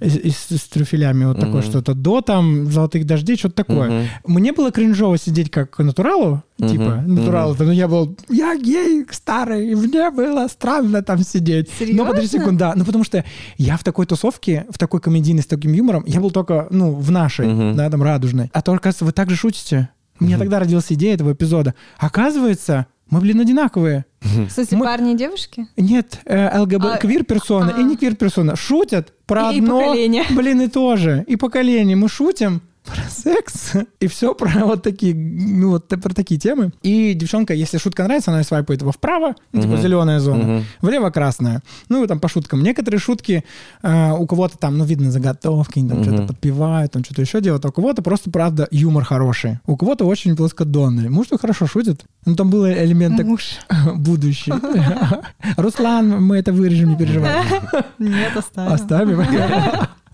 [0.00, 1.70] И, с, с трюфелями вот такое Мгм.
[1.70, 3.90] что-то до там золотых дождей, что-то такое.
[3.90, 4.06] Мгм.
[4.26, 7.14] Мне было кринжово сидеть как натуралу, Мгм, типа, мгм.
[7.14, 11.68] натурал, но я был, я гей старый, и мне было странно там сидеть.
[11.80, 12.38] Но подожди Серьезно?
[12.38, 13.24] секунду, да, ну потому что
[13.58, 17.10] я в такой тусовке, в такой комедийной с таким юмором, я был только, ну, в
[17.10, 17.76] нашей, Мгм.
[17.76, 18.50] да, там, радужной.
[18.52, 19.88] А то, оказывается, вы так же шутите.
[20.20, 21.74] У меня тогда родилась идея этого эпизода.
[21.98, 24.04] Оказывается, мы, блин, одинаковые.
[24.20, 25.66] В смысле, Мы- парни и девушки?
[25.76, 27.80] Нет, э, ЛГБ, А, квир-персона а.
[27.80, 30.24] и не квир-персона шутят про И- и одно, поколение.
[30.30, 31.24] блин, и тоже.
[31.28, 31.96] И поколение.
[31.96, 36.70] Мы шутим про секс и все про вот такие, ну вот про такие темы.
[36.82, 39.82] И девчонка, если шутка нравится, она свайпает его вправо, ну, типа Мгм.
[39.82, 40.64] зеленая зона, Мгм.
[40.82, 41.62] влево красная.
[41.88, 42.62] Ну и там по шуткам.
[42.62, 43.42] Некоторые шутки
[43.82, 46.04] э, у кого-то там, ну видно заготовки, они там Мгм.
[46.08, 49.60] что-то подпевают, там что-то еще делают, а у кого-то просто правда юмор хороший.
[49.66, 51.08] У кого-то очень плоскодонный.
[51.08, 52.04] Муж что хорошо шутит.
[52.26, 53.58] Ну там был элемент так- Муж.
[53.96, 54.52] будущий.
[55.56, 57.32] Руслан, мы это вырежем, не переживай.
[57.98, 58.72] Нет, оставим.
[58.72, 59.20] Оставим.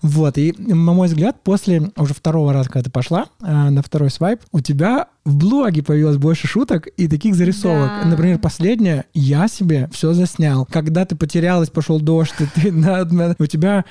[0.01, 4.09] Вот, и, на мой взгляд, после уже второго раза, когда ты пошла э, на второй
[4.09, 7.89] свайп, у тебя в блоге появилось больше шуток и таких зарисовок.
[8.03, 8.09] Да.
[8.09, 10.65] Например, последняя, я себе все заснял.
[10.65, 13.85] Когда ты потерялась, пошел дождь, и ты на- на- у тебя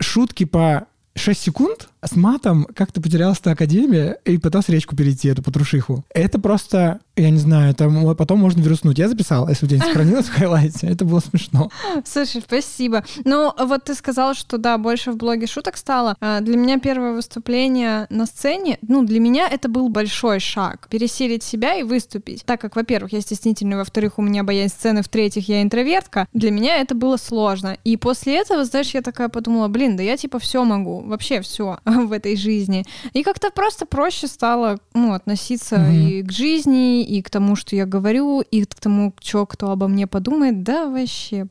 [0.00, 5.42] шутки по 6 секунд с матом, как ты потерялась-то академия и пытался речку перейти, эту
[5.42, 6.04] потрушиху.
[6.14, 8.98] Это просто, я не знаю, это мо- потом можно вируснуть.
[8.98, 10.86] Я записал, если у тебя не сохранилось в хайлайте.
[10.86, 11.70] Это было смешно.
[12.04, 13.04] Слушай, спасибо.
[13.24, 16.16] Ну, вот ты сказал, что да, больше в блоге шуток стало.
[16.20, 20.88] А, Для меня первое выступление на сцене, ну, для меня это был большой шаг.
[20.88, 22.44] Пересилить себя и выступить.
[22.44, 26.78] Так как, во-первых, я стеснительный, во-вторых, у меня боязнь сцены, в-третьих, я интровертка, для меня
[26.78, 27.76] это было сложно.
[27.84, 31.78] И после этого, знаешь, я такая подумала, блин, да я типа все могу, вообще все
[32.06, 32.84] в этой жизни.
[33.12, 35.92] И как-то просто проще стало ну, относиться Мгм.
[35.92, 39.88] и к жизни, и к тому, что я говорю, и к тому, что кто обо
[39.88, 40.62] мне подумает.
[40.62, 41.46] Да, вообще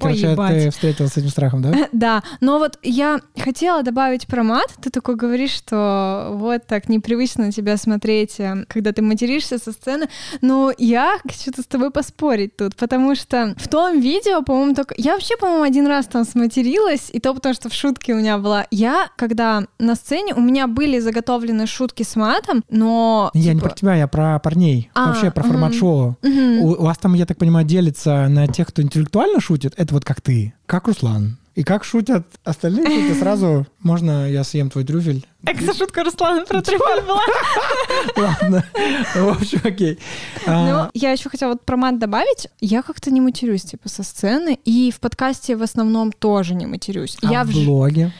[0.00, 0.64] Короче, ебать.
[0.64, 1.88] ты встретилась с этим страхом, да?
[1.92, 4.68] да, но вот я хотела добавить про мат.
[4.80, 9.72] Ты такой говоришь, что вот так непривычно на тебя смотреть, э, когда ты материшься со
[9.72, 10.08] сцены.
[10.40, 14.94] Но я хочу-то с тобой поспорить тут, потому что в том видео, по-моему, только...
[14.96, 18.38] Я вообще, по-моему, один раз там сматерилась, и то потому, что в шутке у меня
[18.38, 18.66] была.
[18.70, 23.30] Я, когда на сцене, у меня были заготовлены шутки с матом, но...
[23.34, 24.90] Я не типа, про тебя, я про парней.
[24.94, 26.16] А, Вообще про формат шоу.
[26.22, 26.60] мгм.
[26.60, 29.57] У, у вас там, я так понимаю, делится на тех, кто интеллектуально шутит.
[29.64, 31.38] Это вот как ты, как Руслан.
[31.54, 35.26] И как шутят остальные шутят, сразу можно я съем твой трюфель.
[35.44, 37.20] Экса шутка Руслана про трюфель была.
[38.16, 38.64] Ладно.
[39.16, 39.98] В общем, окей.
[40.46, 42.46] А, Ну, я еще хотела вот про мат добавить.
[42.60, 44.58] Я как-то не матерюсь, типа, со сцены.
[44.64, 47.16] И в подкасте в основном тоже не матерюсь.
[47.22, 48.12] а в блоге?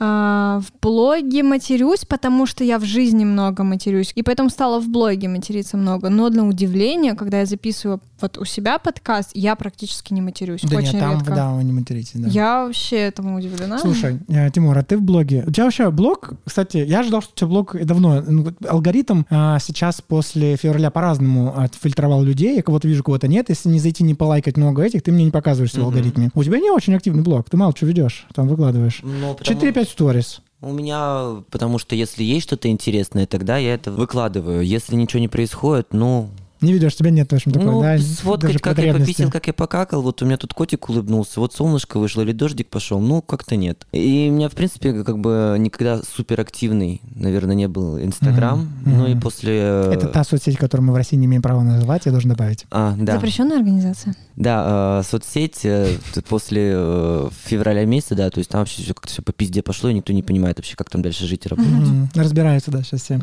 [0.00, 4.12] А, в блоге матерюсь, потому что я в жизни много матерюсь.
[4.14, 6.08] И поэтому стала в блоге материться много.
[6.08, 10.62] Но на удивление, когда я записываю вот у себя подкаст, я практически не матерюсь.
[10.62, 11.34] Да Очень нет, там, редко.
[11.34, 12.28] да, вы не материтесь, да.
[12.28, 13.78] Я вообще этому удивлена.
[13.78, 15.44] Слушай, э, Тимур, а ты в блоге?
[15.46, 18.22] У тебя вообще блог, кстати, я ожидал, что у тебя блог давно.
[18.26, 22.56] Ну, Алгоритм а, сейчас после февраля по-разному отфильтровал людей.
[22.56, 23.48] Я кого-то вижу, кого-то нет.
[23.48, 25.86] Если не зайти, не полайкать много этих, ты мне не показываешься в Мгм.
[25.88, 26.30] алгоритме.
[26.34, 27.48] У тебя не очень активный блог.
[27.50, 29.00] Ты мало что ведешь, там выкладываешь.
[29.02, 30.40] Ну, потому- 4-5 сторис.
[30.62, 34.62] У меня, потому что если есть что-то интересное, тогда я это выкладываю.
[34.62, 36.28] Если ничего не происходит, ну,
[36.60, 37.98] Не ведешь, тебя нет, в общем, такой, ну да?
[37.98, 41.98] сфоткать, как я пописал, как я покакал, вот у меня тут котик улыбнулся, вот солнышко
[41.98, 43.86] вышло или дождик пошел, ну, как-то нет.
[43.92, 49.06] И у меня, в принципе, как бы никогда суперактивный, наверное, не был Инстаграм, Мгм, ну
[49.06, 49.58] и после...
[49.58, 52.66] э, Это та соцсеть, которую мы в России не имеем права называть, я должен добавить.
[52.70, 53.14] А, да.
[53.14, 54.14] Запрещенная организация.
[54.36, 55.96] Да, э, соцсеть э,
[56.28, 59.90] после э, февраля месяца, да, то есть там вообще все как-то все по пизде пошло,
[59.90, 61.72] и никто не понимает вообще, как там дальше жить и работать.
[61.72, 62.10] Мгм.
[62.14, 63.20] Разбираются, да, сейчас все.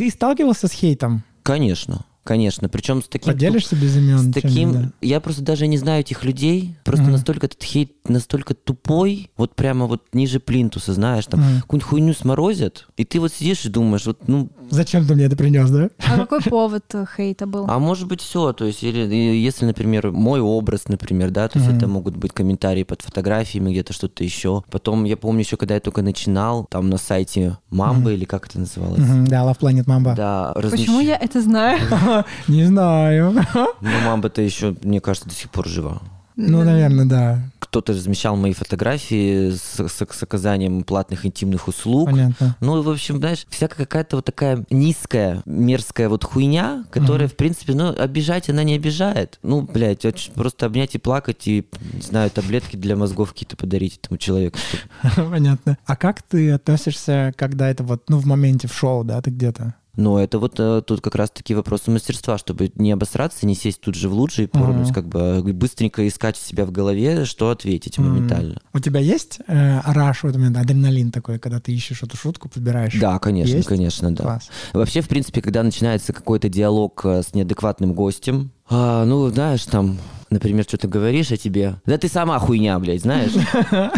[0.00, 1.24] Ты сталкивался с хейтом?
[1.42, 3.34] Конечно, конечно, причем с таким...
[3.34, 4.18] Поделишься без имен?
[4.18, 7.12] С таким, чем-нибудь, я просто даже не знаю этих людей, просто Мгм.
[7.12, 11.60] настолько этот хейт настолько тупой, вот прямо вот ниже плинтуса, знаешь, там Мгм.
[11.60, 15.36] какую-нибудь хуйню сморозят, и ты вот сидишь и думаешь, вот, ну, Зачем ты мне это
[15.36, 15.90] принес, да?
[16.08, 16.84] А какой повод
[17.16, 17.66] хейта был?
[17.68, 19.00] а может быть все, то есть, или
[19.36, 21.78] если, например, мой образ, например, да, то есть Мгм.
[21.78, 24.62] это могут быть комментарии под фотографиями, где-то что-то еще.
[24.70, 28.60] Потом, я помню еще, когда я только начинал, там на сайте Мамбы, или как это
[28.60, 30.14] называлось, Мгм, Да, Love Planet Mamba.
[30.14, 31.78] да, Почему размещ- я это знаю?
[32.48, 33.34] Не знаю.
[33.80, 36.00] Ну, Мамба-то еще, мне кажется, до сих пор жива.
[36.48, 37.42] Ну, наверное, да.
[37.58, 42.10] Кто-то размещал мои фотографии с, с, с оказанием платных интимных услуг.
[42.10, 42.56] Понятно.
[42.60, 47.74] Ну, в общем, знаешь, всякая какая-то вот такая низкая, мерзкая вот хуйня, которая, в принципе,
[47.74, 49.38] ну, обижать она не обижает.
[49.42, 53.98] Ну, блядь, очень просто обнять и плакать, и, не знаю, таблетки для мозгов какие-то подарить
[54.02, 54.58] этому человеку.
[54.58, 55.78] чтобы- Понятно.
[55.86, 59.74] А как ты относишься, когда это вот, ну, в моменте в шоу, да, ты где-то?
[60.00, 63.94] Но это вот э, тут как раз-таки вопросы мастерства, чтобы не обосраться, не сесть тут
[63.94, 64.94] же в лучше и порнуть, Мгм.
[64.94, 68.60] как бы а быстренько искать у себя в голове, что ответить моментально.
[68.72, 72.48] У тебя есть э, раш в этот момент, адреналин такой, когда ты ищешь эту шутку,
[72.48, 72.94] подбираешь?
[72.98, 73.68] Да, конечно, Есть?
[73.68, 74.22] конечно, да.
[74.24, 74.48] Класс.
[74.72, 79.98] Вообще, в принципе, когда начинается какой-то диалог э, с неадекватным гостем, а, ну, знаешь, там,
[80.30, 83.32] например, что-то говоришь о тебе, да ты сама хуйня, блядь, знаешь.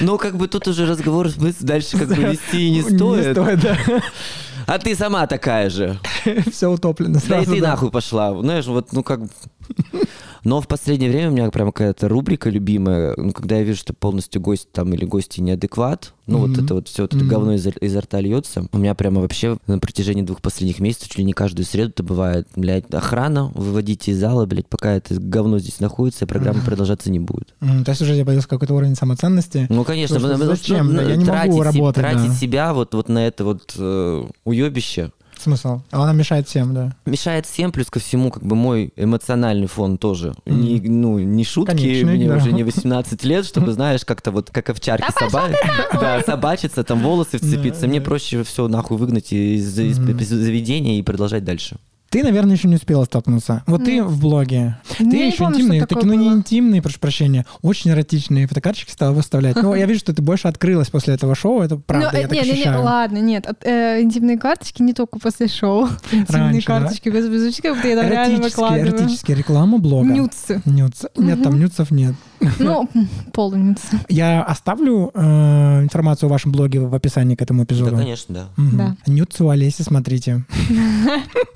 [0.00, 1.28] Ну, как бы тут уже разговор
[1.60, 3.26] дальше как бы вести не стоит.
[3.26, 3.78] Не стоит, да.
[4.66, 5.98] А ты сама такая же.
[6.50, 7.52] Все утоплено Да и сразу.
[7.54, 7.68] ты да.
[7.70, 8.38] нахуй пошла.
[8.40, 9.20] Знаешь, вот, ну как...
[10.44, 13.94] Но в последнее время у меня прям какая-то рубрика любимая, ну, когда я вижу, что
[13.94, 16.64] полностью гость там или гости неадекват, ну вот Мгм.
[16.64, 17.28] это вот все вот это Мгм.
[17.32, 18.66] говно изо, изо рта льется.
[18.72, 22.02] У меня прямо вообще на протяжении двух последних месяцев, чуть ли не каждую среду это
[22.02, 27.20] бывает, блядь, охрана, выводите из зала, блядь, пока это говно здесь находится, программа продолжаться не
[27.20, 27.54] будет.
[27.62, 29.66] М, То есть уже появился какой-то уровень самоценности.
[29.70, 30.92] Ну, конечно, Потому что потому зачем?
[30.92, 32.34] ну, Я не могу работать, тратить да.
[32.34, 34.24] себя вот, вот на это вот э,
[34.62, 35.80] уебище, Смысл?
[35.90, 36.94] А Она мешает всем, да.
[37.06, 40.32] мешает всем, плюс ко всему, как бы мой эмоциональный фон тоже.
[40.46, 42.36] Не, ну, не шутки, Конечный, мне да.
[42.36, 45.50] уже не 18 лет, чтобы, знаешь, как-то вот как овчарки соба...
[45.92, 47.82] да, собачиться, там волосы вцепиться.
[47.82, 48.06] Да, Мне да.
[48.06, 50.16] проще все нахуй выгнать из, из- Мгм.
[50.18, 51.76] из заведения и продолжать дальше.
[52.14, 53.64] Ты, наверное, еще не успела столкнуться.
[53.66, 54.06] Вот ты Нет.
[54.06, 54.78] в блоге.
[54.98, 59.12] Ты Не еще помню, интимные, такие, ну не интимные, прошу прощения, очень эротичные фотокарточки стала
[59.12, 59.56] выставлять.
[59.56, 62.28] Ну, я вижу, что ты больше открылась после этого шоу, это правда, Ну, я э,
[62.28, 62.82] так не, не, не, ощущаю.
[62.84, 65.88] ладно, нет, от- э, интимные карточки не только после шоу.
[66.12, 66.78] Интимные Раньше, да?
[66.80, 68.86] карточки без беззвучки, как будто я там реально выкладываю.
[68.88, 70.06] эротические реклама блога.
[70.08, 70.62] Нюцы.
[70.64, 71.02] Нюц.
[71.16, 72.14] Нет, там нюцев нет.
[72.60, 72.88] Ну,
[73.32, 73.98] полунюцы.
[74.08, 77.96] Я оставлю э, информацию о вашем блоге в описании к этому Да, эпизоду.
[77.96, 78.44] конечно, да.
[78.56, 78.76] Мгм.
[78.78, 78.96] Да.
[79.06, 80.44] Нюцы у Олеси, смотрите.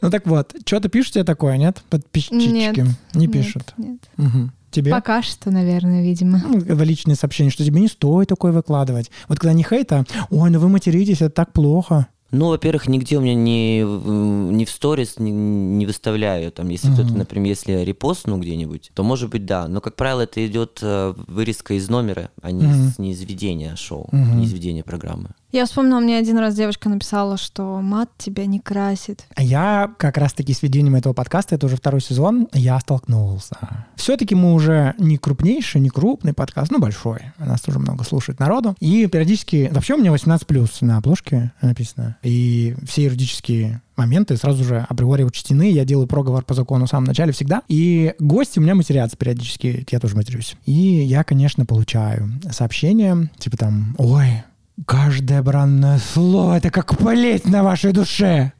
[0.01, 1.83] Ну так вот, что-то пишете такое, нет?
[1.91, 2.35] Подписчики?
[2.35, 2.77] Нет.
[2.77, 3.75] Не Нет, пишут.
[3.77, 3.99] Нет.
[4.17, 4.53] Мгм.
[4.71, 4.91] Тебе?
[4.91, 6.43] Пока что, наверное, видимо.
[6.47, 9.11] Ну, в личные сообщения, что тебе не стоит такое выкладывать.
[9.29, 12.07] Вот когда не хейт, а ой, ну вы материтесь, это так плохо.
[12.31, 16.53] Ну, во-первых, нигде у меня не, в- не в сторис не, не выставляю.
[16.53, 17.19] Там, если кто-то, Мгм.
[17.21, 19.67] например, если я репостну где-нибудь, то может быть да.
[19.67, 22.89] Но, как правило, это идет э, вырезка из номера, а не, Мгм.
[22.89, 24.41] из, не из ведения шоу, Мгм.
[24.41, 25.31] не из ведения программы.
[25.51, 29.25] Я вспомнила, мне один раз девочка написала, что мат тебя не красит.
[29.35, 33.57] А Я как раз-таки с ведением этого подкаста, это уже второй сезон, я столкнулся.
[33.97, 37.33] Все-таки мы уже не крупнейший, не крупный подкаст, ну большой.
[37.39, 38.77] Нас тоже много слушает народу.
[38.81, 39.71] И периодически...
[39.73, 42.19] Вообще у меня 18+, на обложке написано.
[42.23, 45.71] И все юридические моменты сразу же априори учтены.
[45.71, 47.63] Я делаю проговор по закону в самом начале всегда.
[47.69, 49.87] И гости у меня матерятся периодически.
[49.91, 50.57] Я тоже матерюсь.
[50.67, 54.45] И я, конечно, получаю сообщения, типа там, ой,
[54.87, 58.53] каждое бранное слово— это как полеть на вашей душе.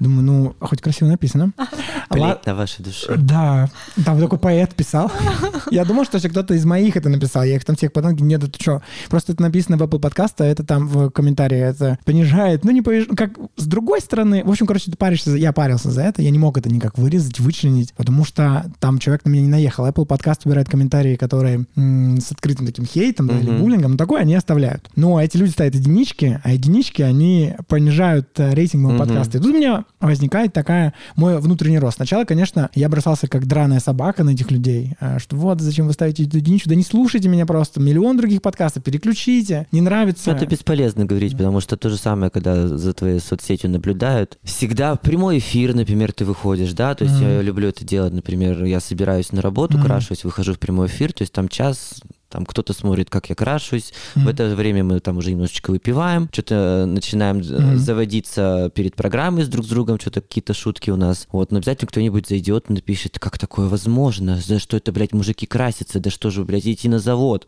[0.00, 1.52] Думаю, ну, хоть красиво написано.
[2.10, 3.16] Плеть на вашей душе.
[3.16, 3.68] Да,
[4.04, 5.10] там такой поэт писал.
[5.70, 8.42] Я думал, что если кто-то из моих это написал, я их там всех потом нет,
[8.44, 8.82] это что?
[9.08, 13.06] Просто это написано в Apple подкаста, это там в комментарии это понижает, ну не пониж...
[13.16, 16.30] как с другой стороны, в общем, короче, ты паришься, за- я парился за это, я
[16.30, 19.86] не мог это никак вырезать, вычленить, потому что там человек на меня не наехал.
[19.86, 24.20] Apple подкаст убирает комментарии, которые м, с открытым таким хейтом да, или буллингом, ну такое
[24.22, 24.88] они оставляют.
[24.94, 29.38] Но эти люди ставят единички, а единички, они понижают э, рейтинг моего подкаста.
[29.38, 31.96] И тут меня возникает такая мой внутренний рост.
[31.96, 35.92] Сначала, конечно, я бросался как драная собака на этих людей, э, что вот, зачем вы
[35.92, 40.30] ставите эту единичку, да не слушайте меня просто, миллион других подкастов, переключите, не нравится.
[40.30, 44.38] Это бесполезно говорить, потому что то же самое, когда за твоей соцсетью наблюдают.
[44.42, 47.24] Всегда в прямой эфир, например, ты выходишь, да, то есть Мгм.
[47.30, 49.86] я люблю это делать, например, я собираюсь на работу, Мгм.
[49.86, 53.92] крашусь, выхожу в прямой эфир, то есть там час, там кто-то смотрит, как я крашусь,
[54.14, 54.28] в Мгм.
[54.28, 57.78] это время мы там уже немножечко выпиваем, что-то начинаем э, Мгм.
[57.78, 61.26] заводиться перед программой с друг с другом, что-то какие-то шутки у нас.
[61.32, 65.46] Вот, но обязательно кто-нибудь зайдет и напишет, как такое возможно, за что это, блядь, мужики
[65.46, 67.46] красятся, да что же, блядь, идти на завод.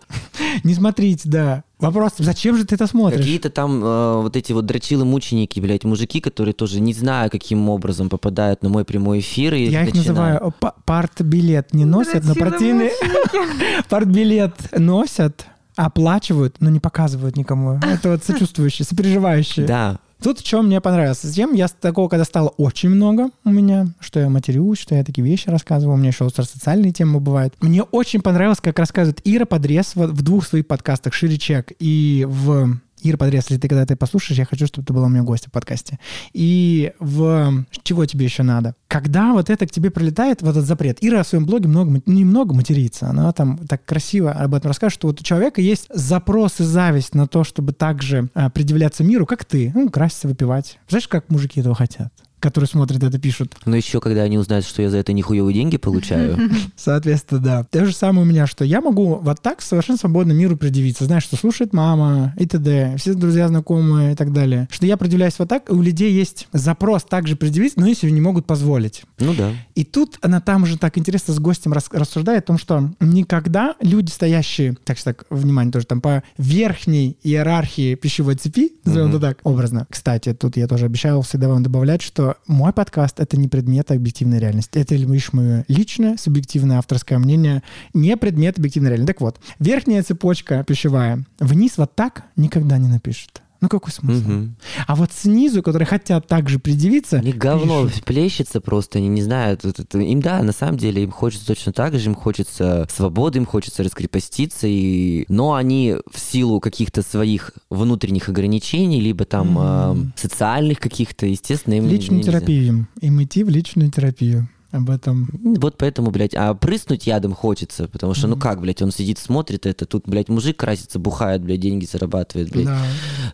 [0.64, 1.64] Не смотрите, да.
[1.78, 3.20] Вопрос, зачем же ты это смотришь?
[3.20, 8.08] Какие-то там э, вот эти вот дрочилы-мученики, блядь, мужики, которые тоже не знаю, каким образом
[8.08, 9.54] попадают на мой прямой эфир.
[9.54, 12.90] И Я их называю па- партбилет не носят, но противный
[13.88, 17.78] партбилет носят, оплачивают, но не показывают никому.
[17.82, 19.66] Это вот сочувствующие, сопереживающие.
[19.66, 21.22] Да, Тут что мне понравилось.
[21.22, 25.24] Затем я такого, когда стало очень много у меня, что я матерюсь, что я такие
[25.24, 27.54] вещи рассказываю, у меня еще социальные темы бывают.
[27.60, 32.26] Мне очень понравилось, как рассказывает Ира Подрез в, в двух своих подкастах «Шире чек» и
[32.28, 35.22] в Ира Подрез, если ты когда ты послушаешь, я хочу, чтобы ты была у меня
[35.22, 35.98] гостем в подкасте.
[36.32, 38.74] И в чего тебе еще надо?
[38.88, 40.98] Когда вот это к тебе прилетает, вот этот запрет.
[41.00, 43.08] Ира в своем блоге много, немного матерится.
[43.08, 47.14] Она там так красиво об этом расскажет, что вот у человека есть запрос и зависть
[47.14, 49.72] на то, чтобы также а, предъявляться миру, как ты.
[49.74, 50.78] Ну, краситься, выпивать.
[50.88, 52.12] Знаешь, как мужики этого хотят?
[52.40, 53.56] Которые смотрят это, пишут.
[53.64, 56.38] Но еще, когда они узнают, что я за это нихуевые деньги получаю.
[56.76, 57.64] Соответственно, да.
[57.64, 61.04] То же самое у меня, что я могу вот так совершенно свободно миру предъявиться.
[61.04, 64.68] Знаешь, что слушает мама и т.д., все друзья, знакомые и так далее.
[64.70, 68.20] Что я предъявляюсь вот так, и у людей есть запрос также предъявиться, но если не
[68.20, 69.02] могут позволить.
[69.18, 69.52] Ну да.
[69.74, 74.10] И тут она там же так интересно с гостем рассуждает о том, что никогда люди,
[74.10, 79.38] стоящие, так что так, внимание тоже, там по верхней иерархии пищевой цепи, назовем это так,
[79.44, 79.86] образно.
[79.90, 84.38] Кстати, тут я тоже обещал всегда вам добавлять, что мой подкаст— это не предмет объективной
[84.38, 84.78] реальности.
[84.78, 87.62] Это лишь мое личное, субъективное авторское мнение,
[87.94, 89.12] не предмет объективной реальности.
[89.12, 93.42] Так вот, верхняя цепочка пищевая вниз вот так никогда не напишет.
[93.60, 94.30] Ну какой смысл?
[94.30, 94.48] Угу.
[94.86, 97.18] А вот снизу, которые хотят также предъявиться...
[97.18, 98.04] Они говно пишут.
[98.04, 99.64] плещется просто, они не знают.
[99.94, 103.82] Им, да, на самом деле, им хочется точно так же, им хочется свободы, им хочется
[103.82, 105.24] раскрепоститься, и...
[105.28, 110.06] но они в силу каких-то своих внутренних ограничений, либо там mm.
[110.06, 111.88] э, социальных каких-то, естественно, им...
[111.88, 112.86] Личную терапию.
[113.00, 115.28] Им идти в личную терапию об этом.
[115.58, 118.30] Вот поэтому, блядь, а прыснуть ядом хочется, потому что, mm-hmm.
[118.30, 122.50] ну как, блядь, он сидит, смотрит это, тут, блядь, мужик красится, бухает, блядь, деньги зарабатывает,
[122.50, 122.66] блядь.
[122.66, 122.82] Да.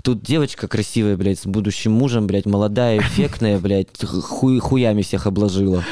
[0.03, 5.83] Тут девочка красивая, блядь, с будущим мужем, блядь, молодая, эффектная, блядь, хуй, хуями всех обложила.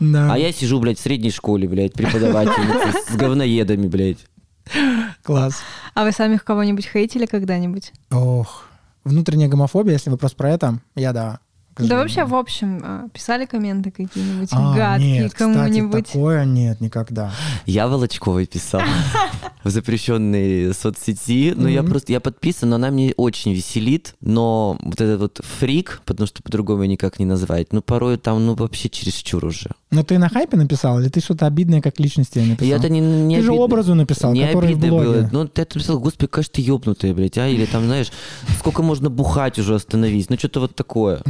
[0.00, 0.32] Да.
[0.34, 4.18] А я сижу, блядь, в средней школе, блядь, преподавательница с говноедами, блядь.
[5.22, 5.60] Класс.
[5.94, 7.92] А вы сами кого-нибудь хейтили когда-нибудь?
[8.10, 8.66] Ох,
[9.04, 11.40] внутренняя гомофобия, если вопрос про это, я да.
[11.76, 16.04] Да вообще, в общем, а, писали комменты какие-нибудь а, гадкие нет, кому-нибудь?
[16.04, 17.32] Кстати, такое нет, никогда.
[17.66, 18.82] Я Волочковой писал
[19.64, 21.54] в запрещенной соцсети.
[21.56, 24.14] Но я просто, я подписан, но она мне очень веселит.
[24.20, 28.54] Но вот этот вот фрик, потому что по-другому никак не назвать, ну порой там, ну
[28.54, 29.70] вообще чересчур уже.
[29.90, 32.68] Но ты на хайпе написал, или ты что-то обидное как личности написал?
[32.68, 35.08] Я это не, не Ты же образу написал, не который в блоге.
[35.08, 35.28] Было.
[35.32, 37.48] Ну, ты это написал, господи, конечно, ты ёбнутая, блядь, а?
[37.48, 38.12] Или там, знаешь,
[38.58, 40.28] сколько можно бухать уже остановись?
[40.30, 41.22] Ну, что-то вот такое.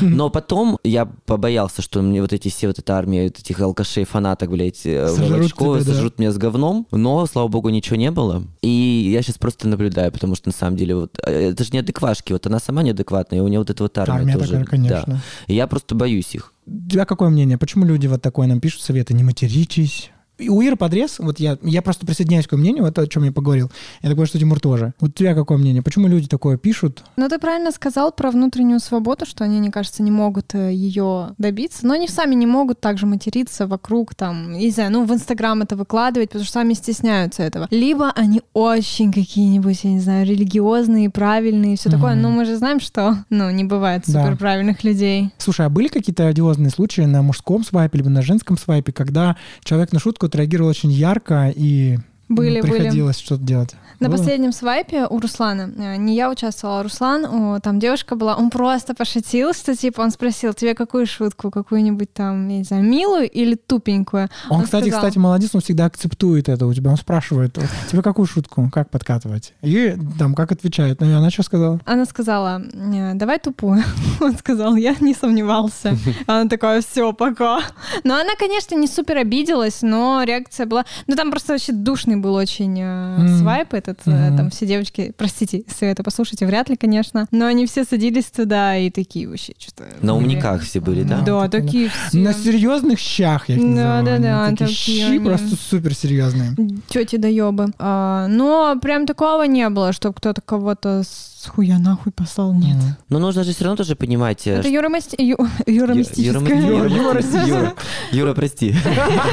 [0.00, 4.04] Но потом я побоялся, что мне вот эти все, вот эта армия вот этих алкашей,
[4.04, 6.22] фанаток, блядь, э, Волочкова сожрут да.
[6.22, 6.86] меня с говном.
[6.90, 8.44] Но, слава богу, ничего не было.
[8.62, 12.32] И я сейчас просто наблюдаю, потому что на самом деле вот э, это же неадеквашки,
[12.32, 14.50] вот она сама неадекватная, и у нее вот эта вот армия, армия тоже.
[14.50, 15.04] Такая, конечно.
[15.06, 15.20] Да.
[15.46, 16.52] И я просто боюсь их.
[16.66, 17.58] У тебя какое мнение?
[17.58, 19.14] Почему люди вот такое нам пишут советы?
[19.14, 23.24] Не материтесь, у Иры подрез, вот я, я просто присоединяюсь к мнению, вот о чем
[23.24, 23.70] я поговорил.
[24.02, 24.94] Я такой, что Тимур тоже.
[25.00, 25.82] Вот у тебя какое мнение?
[25.82, 27.02] Почему люди такое пишут?
[27.16, 31.30] Ну, ты правильно сказал про внутреннюю свободу, что они, мне кажется, не могут э, ее
[31.38, 35.60] добиться, но они сами не могут также материться вокруг, там, не знаю, ну, в Инстаграм
[35.62, 37.66] это выкладывать, потому что сами стесняются этого.
[37.70, 42.80] Либо они очень какие-нибудь, я не знаю, религиозные, правильные, все такое, но мы же знаем,
[42.80, 44.88] что, ну, не бывает суперправильных да.
[44.88, 45.30] людей.
[45.38, 49.92] Слушай, а были какие-то одиозные случаи на мужском свайпе, либо на женском свайпе, когда человек
[49.92, 53.24] на шутку отреагировал очень ярко и были, приходилось были.
[53.24, 53.74] что-то делать.
[54.00, 54.16] На Было?
[54.16, 58.50] последнем свайпе у Руслана, э, не я участвовала, а Руслан, о, там девушка была, он
[58.50, 63.28] просто пошутил, что типа он спросил, тебе какую шутку, какую-нибудь там, я не знаю, милую
[63.28, 64.28] или тупенькую?
[64.50, 67.58] Он, он кстати, сказал, кстати, молодец, он всегда акцептует это у тебя, он спрашивает,
[67.90, 69.54] тебе какую шутку, как подкатывать?
[69.62, 71.80] И там, как отвечает, ну и она что сказала?
[71.84, 73.82] Она сказала, «Э, давай тупую.
[74.20, 75.96] Он сказал, я не сомневался.
[76.26, 77.60] Она такая, все, пока.
[78.04, 82.34] Но она, конечно, не супер обиделась, но реакция была, ну там просто вообще душный был
[82.34, 84.36] очень э, свайп, этот, mm-hmm.
[84.36, 88.76] там все девочки, простите, если это послушаете, вряд ли, конечно, но они все садились туда
[88.76, 89.84] и такие вообще что-то...
[90.02, 91.20] На умниках все были, да?
[91.20, 92.18] Да, такие все.
[92.18, 94.04] На серьезных щах, я их называю.
[94.04, 94.56] Да, да, да.
[94.56, 96.54] Такие щи просто супер серьезные.
[96.88, 97.66] Тети доебы.
[97.78, 102.76] А, но прям такого не было, чтобы кто-то кого-то с хуя нахуй послал, нет.
[102.76, 102.92] Mm.
[103.10, 104.46] Но нужно же все равно тоже понимать...
[104.46, 104.70] Это что...
[104.70, 105.20] Юра, Масти...
[105.20, 105.36] Ю...
[105.66, 106.60] Юра мистическое.
[106.60, 107.74] Юра, Юра, Юра,
[108.10, 108.74] Юра, прости.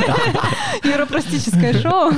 [0.83, 2.11] Юра простическое шоу.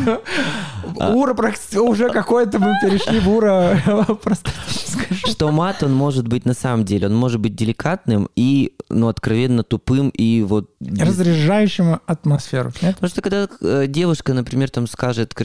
[0.95, 1.33] Ура,
[1.75, 3.79] уже какое-то мы перешли в ура
[5.25, 9.63] Что мат, он может быть на самом деле, он может быть деликатным и, ну, откровенно
[9.63, 10.71] тупым и вот...
[10.79, 12.71] Разряжающим атмосферу.
[12.79, 15.35] Потому что когда э, девушка, например, там скажет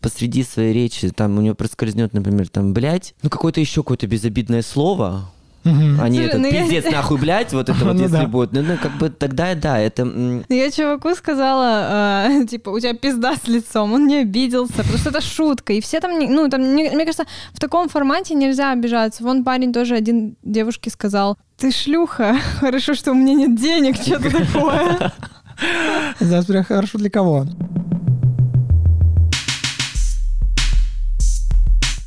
[0.00, 4.62] посреди своей речи, там у нее проскользнет, например, там, блядь, ну, какое-то еще какое-то безобидное
[4.62, 5.30] слово,
[5.64, 6.00] Угу.
[6.00, 6.90] Они Слушай, этот ну пиздец я...
[6.92, 8.26] нахуй, блядь, вот это вот, ну, если да.
[8.26, 8.52] будет.
[8.52, 10.04] Ну, ну, как бы тогда да, это...
[10.04, 14.98] Ну, я чуваку сказала, э, типа, у тебя пизда с лицом, он не обиделся, потому
[14.98, 15.72] что это шутка.
[15.72, 19.22] И все там, ну, там, мне, мне кажется, в таком формате нельзя обижаться.
[19.22, 24.30] Вон парень тоже один девушке сказал, ты шлюха, хорошо, что у меня нет денег, что-то
[24.30, 25.12] такое.
[26.20, 27.46] Да, хорошо для кого?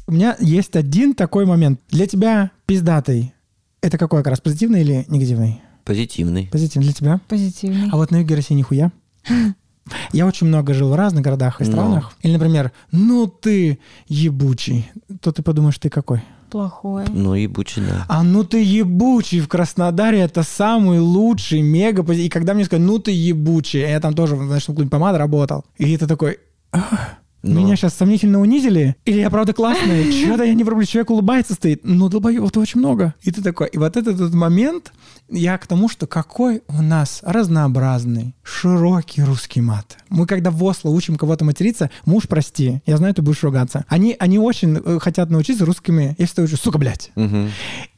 [0.08, 1.80] У меня есть один такой момент.
[1.90, 3.34] Для тебя пиздатый
[3.82, 5.62] это какой как раз, позитивный или негативный?
[5.84, 6.48] Позитивный.
[6.52, 7.22] Позитивный для тебя?
[7.28, 7.90] Позитивный.
[7.92, 8.92] А вот на юге России нихуя.
[10.14, 11.72] Я очень много жил в разных городах и Но.
[11.72, 12.14] странах.
[12.22, 14.90] Или, например, ну ты ебучий.
[15.22, 16.22] То ты подумаешь, ты какой?
[16.52, 17.06] Плохой.
[17.10, 18.06] Ну, ебучий, да.
[18.10, 22.86] А ну ты ебучий в Краснодаре это самый лучший мега пози- И когда мне сказали,
[22.86, 25.66] ну ты ебучий, я там тоже в ночном клубе помада работал.
[25.78, 26.40] И это такой,
[26.74, 27.60] «Ах, Но.
[27.62, 28.96] меня сейчас сомнительно унизили?
[29.06, 30.12] Или я правда классный?
[30.24, 31.82] Чего-то я не врублюсь, человек улыбается стоит.
[31.84, 33.16] Ну, долбоебов очень много.
[33.22, 34.94] И ты такой, и вот этот, этот момент,
[35.30, 39.98] я к тому, что какой у нас разнообразный, широкий русский мат.
[40.10, 43.86] Мы когда в Осло учим кого-то материться, муж, прости, я знаю, ты будешь ругаться.
[43.88, 47.12] Они, они очень э, хотят научиться русскими, я всегда учу, сука, блядь.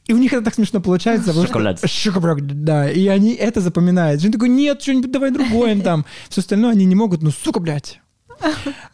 [0.06, 1.32] И у них это так смешно получается.
[1.32, 1.80] что- Шоколад.
[1.88, 2.90] Шоколад, да.
[2.90, 4.20] И они это запоминают.
[4.20, 6.04] Женя такой, нет, что-нибудь давай другое там.
[6.28, 8.00] Все остальное они не могут, ну, сука, блядь.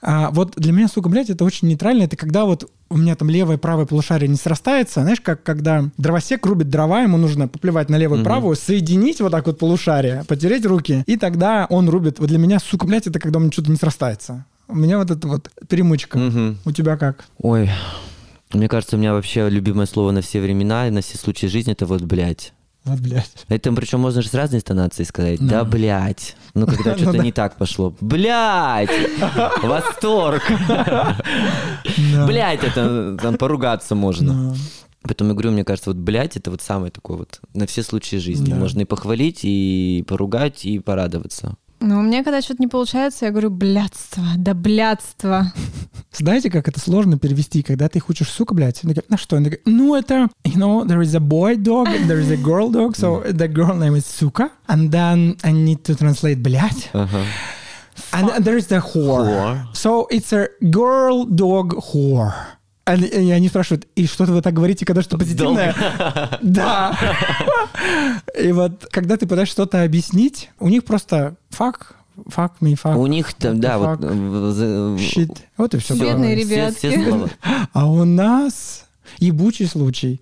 [0.03, 2.05] А вот для меня, сука, блядь, это очень нейтрально.
[2.05, 5.03] Это когда вот у меня там левое и правое полушарие не срастается.
[5.03, 9.33] Знаешь, как когда дровосек рубит дрова, ему нужно поплевать на левую и правую, соединить вот
[9.33, 12.19] так вот полушарие, потереть руки, и тогда он рубит.
[12.19, 14.45] Вот для меня, сука, блядь, это когда у меня что-то не срастается.
[14.69, 16.19] У меня вот это вот перемычка.
[16.19, 16.59] Мгм.
[16.65, 17.25] У тебя как?
[17.39, 17.71] Ой,
[18.53, 21.73] мне кажется, у меня вообще любимое слово на все времена и на все случаи жизни
[21.73, 22.53] это вот блядь.
[22.91, 23.31] Вот, блядь.
[23.49, 25.41] Это причем можно же с разной интонацией сказать.
[25.41, 26.37] Да, блядь.
[26.55, 27.95] Ну, когда Ну что-то не так пошло.
[28.01, 28.91] Блядь!
[29.63, 30.43] Восторг!
[32.27, 34.55] Блядь, это там поругаться можно.
[35.03, 38.17] Поэтому я говорю, мне кажется, вот блядь, это вот самое такое вот на все случаи
[38.17, 38.51] жизни.
[38.51, 38.57] Да.
[38.57, 41.57] Можно и похвалить, и поругать, и порадоваться.
[41.81, 45.51] Ну, у меня, когда что-то не получается, я говорю, блядство, да блядство.
[46.13, 48.85] Знаете, как это сложно перевести, когда ты их учишь, сука, блядь?
[48.85, 49.37] Они говорят, на что?
[49.37, 52.71] Они говорят, ну, это, you know, there is a boy dog, there is a girl
[52.71, 57.25] dog, so the girl name is сука, and then I need to translate, блядь, Ага.
[58.13, 59.25] and there is the whore.
[59.25, 59.67] Whore.
[59.75, 62.35] So it's a girl dog whore.
[62.95, 65.75] And- И они спрашивают, и что-то вы так говорите, когда что позитивное?
[66.43, 66.97] Да.
[68.41, 71.77] И вот, когда ты пытаешься что-то объяснить, у них просто fuck,
[72.29, 74.01] fuck me, fuck, У них там, да, вот...
[74.01, 74.65] fuck, за-
[74.97, 75.37] shit.
[75.57, 75.95] Вот и все.
[75.95, 77.29] Бедные ребятки.
[77.73, 78.87] А у нас
[79.19, 80.21] ебучий случай.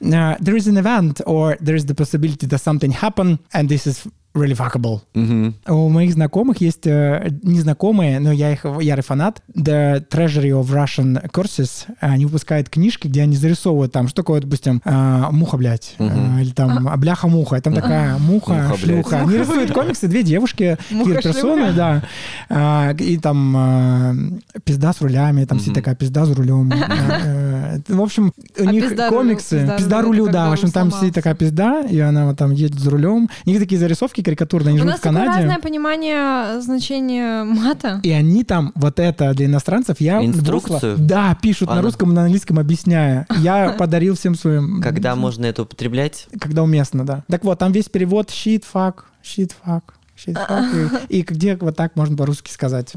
[0.00, 3.86] Uh, there is an event or there is the possibility that something happen and this
[3.86, 5.00] is really fuckable.
[5.14, 5.54] Мгм.
[5.66, 9.42] У моих знакомых есть э, незнакомые, но я их ярый фанат.
[9.56, 11.86] The Treasury of Russian Courses.
[11.98, 16.50] Они выпускают книжки, где они зарисовывают там, что такое, допустим, э, муха, блядь, э, или
[16.50, 17.60] там а, бляха-муха.
[17.60, 18.80] Там такая муха, Муха, блядь.
[18.80, 19.20] шлюха.
[19.22, 22.02] Они рисуют комиксы, две девушки, персоны, да.
[22.48, 25.74] А, И там э, пизда с рулями, там все Мгм.
[25.74, 26.70] такая пизда за рулем.
[27.20, 27.47] Э,
[27.88, 29.58] В общем, у А них комиксы.
[29.60, 30.48] пизда Пизда рулю, да.
[30.48, 31.00] В общем, там сломался.
[31.00, 33.28] сидит такая пизда, и она вот там едет за рулем.
[33.46, 35.40] У них такие зарисовки карикатурные, они У живут нас в такое Канаде.
[35.44, 38.00] разное понимание значения мата.
[38.02, 40.24] И они там, вот это для иностранцев, я...
[40.24, 40.96] Инструкцию?
[40.96, 43.26] в Осло- Да, пишут на Она- русском и на английском, объясняя.
[43.38, 44.80] Я подарил всем своим...
[44.82, 46.28] Когда можно это употреблять?
[46.40, 47.24] Когда уместно, да.
[47.28, 49.82] Так вот, там весь перевод shit, fuck, shit, fuck,
[50.16, 51.06] shit, fuck.
[51.08, 52.92] И, и где вот так можно по-русски сказать.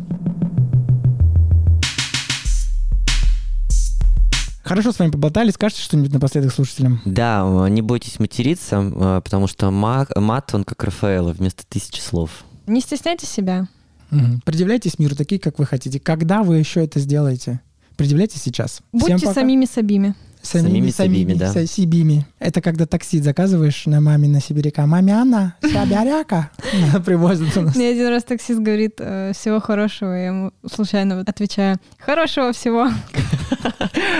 [4.72, 5.52] Хорошо с вами поболтали.
[5.52, 7.02] Скажете что-нибудь напоследок слушателям?
[7.04, 12.46] Да, не бойтесь материться, э, потому что ма- мат, он как Рафаэла, вместо тысячи слов.
[12.68, 13.68] Не стесняйте себя.
[14.12, 14.42] Мгм.
[14.46, 16.00] Предъявляйтесь миру такие, как вы хотите.
[16.00, 17.60] Когда вы еще это сделаете?
[17.98, 18.82] Предъявляйте сейчас.
[18.94, 19.34] Будьте Всем пока.
[19.42, 20.16] самими собими.
[20.42, 21.52] Самими собими, да.
[21.54, 22.26] са- сибими.
[22.40, 24.86] Это когда такси заказываешь на маме на сибиряка.
[24.88, 26.50] Маме она, сябяряка.
[26.90, 27.76] Она привозит у нас.
[27.76, 32.88] Мне один раз таксист говорит э, всего хорошего, я ему случайно отвечаю хорошего всего.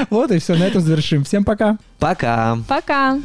[0.10, 1.24] Вот и все, на этом завершим.
[1.24, 1.78] Всем пока.
[2.00, 2.58] Пока!
[2.68, 3.18] Пока.